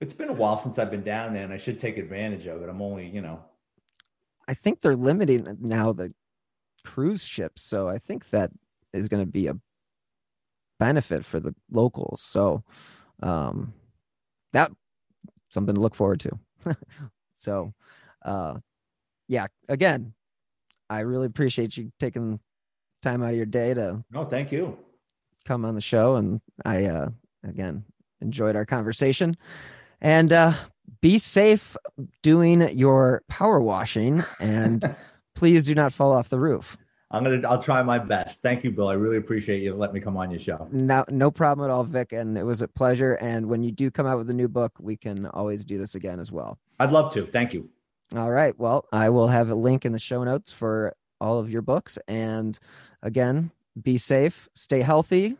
[0.00, 2.62] It's been a while since I've been down there, and I should take advantage of
[2.62, 2.70] it.
[2.70, 3.44] I'm only, you know,
[4.48, 6.14] I think they're limiting now the
[6.82, 7.62] cruise ships.
[7.62, 8.50] So I think that
[8.94, 9.56] is going to be a
[10.80, 12.20] benefit for the locals.
[12.22, 12.64] So,
[13.22, 13.72] um,
[14.52, 14.72] that
[15.50, 16.38] something to look forward to.
[17.36, 17.72] so,
[18.24, 18.56] uh,
[19.28, 20.14] yeah, again,
[20.88, 22.40] I really appreciate you taking
[23.02, 24.76] time out of your day to no, thank you.
[25.44, 26.16] come on the show.
[26.16, 27.10] And I, uh,
[27.44, 27.84] again,
[28.20, 29.36] enjoyed our conversation
[30.00, 30.54] and, uh,
[31.00, 31.76] be safe
[32.22, 34.94] doing your power washing and
[35.36, 36.76] please do not fall off the roof.
[37.12, 38.40] I'm gonna, I'll try my best.
[38.40, 38.88] Thank you, Bill.
[38.88, 40.68] I really appreciate you letting me come on your show.
[40.70, 42.12] No, no problem at all, Vic.
[42.12, 43.14] And it was a pleasure.
[43.14, 45.96] And when you do come out with a new book, we can always do this
[45.96, 46.58] again as well.
[46.78, 47.26] I'd love to.
[47.26, 47.68] Thank you.
[48.14, 48.56] All right.
[48.58, 51.98] Well, I will have a link in the show notes for all of your books.
[52.06, 52.58] And
[53.02, 53.50] again,
[53.80, 55.36] be safe, stay healthy,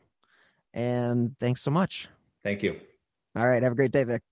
[0.73, 2.09] and thanks so much.
[2.43, 2.81] Thank you.
[3.37, 3.63] All right.
[3.63, 4.23] Have a great day, Vic.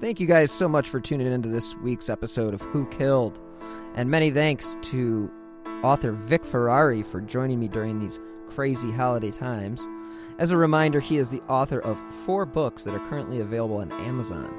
[0.00, 3.40] Thank you guys so much for tuning into this week's episode of Who Killed.
[3.94, 5.30] And many thanks to
[5.82, 9.86] author Vic Ferrari for joining me during these crazy holiday times.
[10.38, 13.92] As a reminder, he is the author of four books that are currently available on
[13.92, 14.52] Amazon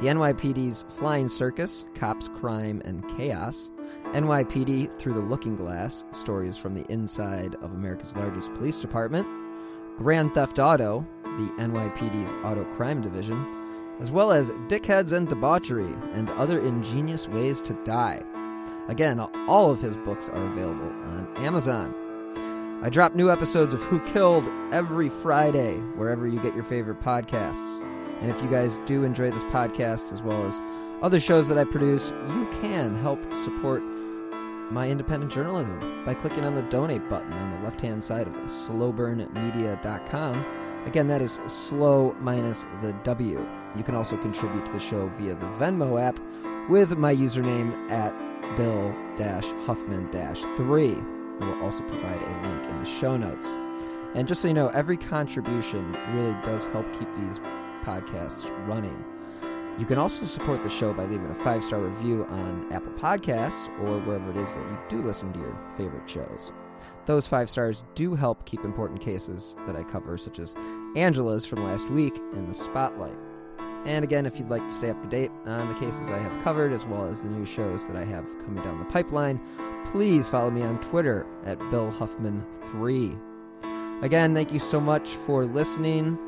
[0.00, 3.70] The NYPD's Flying Circus, Cops, Crime, and Chaos,
[4.06, 9.26] NYPD Through the Looking Glass, Stories from the Inside of America's Largest Police Department,
[9.96, 13.46] Grand Theft Auto, the NYPD's Auto Crime Division,
[14.00, 18.22] as well as Dickheads and Debauchery and Other Ingenious Ways to Die.
[18.88, 21.94] Again, all of his books are available on Amazon.
[22.82, 27.80] I drop new episodes of Who Killed every Friday, wherever you get your favorite podcasts.
[28.20, 30.60] And if you guys do enjoy this podcast as well as
[31.00, 33.84] other shows that I produce, you can help support
[34.72, 38.34] my independent journalism by clicking on the donate button on the left hand side of
[38.34, 40.44] slowburnmedia.com.
[40.86, 43.46] Again, that is slow minus the W.
[43.76, 46.18] You can also contribute to the show via the Venmo app
[46.68, 48.12] with my username at
[48.56, 48.94] Bill
[49.66, 50.96] Huffman 3.
[51.40, 53.46] I will also provide a link in the show notes.
[54.14, 57.38] And just so you know, every contribution really does help keep these
[57.84, 59.04] podcasts running.
[59.78, 63.68] You can also support the show by leaving a five star review on Apple Podcasts
[63.80, 66.52] or wherever it is that you do listen to your favorite shows.
[67.06, 70.54] Those five stars do help keep important cases that I cover, such as
[70.94, 73.16] Angela's from last week in the spotlight.
[73.84, 76.44] And again, if you'd like to stay up to date on the cases I have
[76.44, 79.40] covered, as well as the new shows that I have coming down the pipeline,
[79.86, 83.18] please follow me on Twitter at Bill Huffman3.
[84.02, 86.18] Again, thank you so much for listening.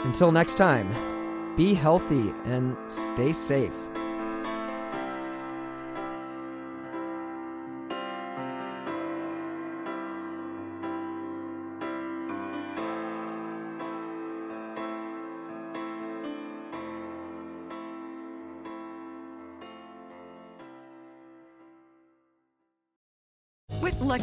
[0.00, 3.74] Until next time, be healthy and stay safe.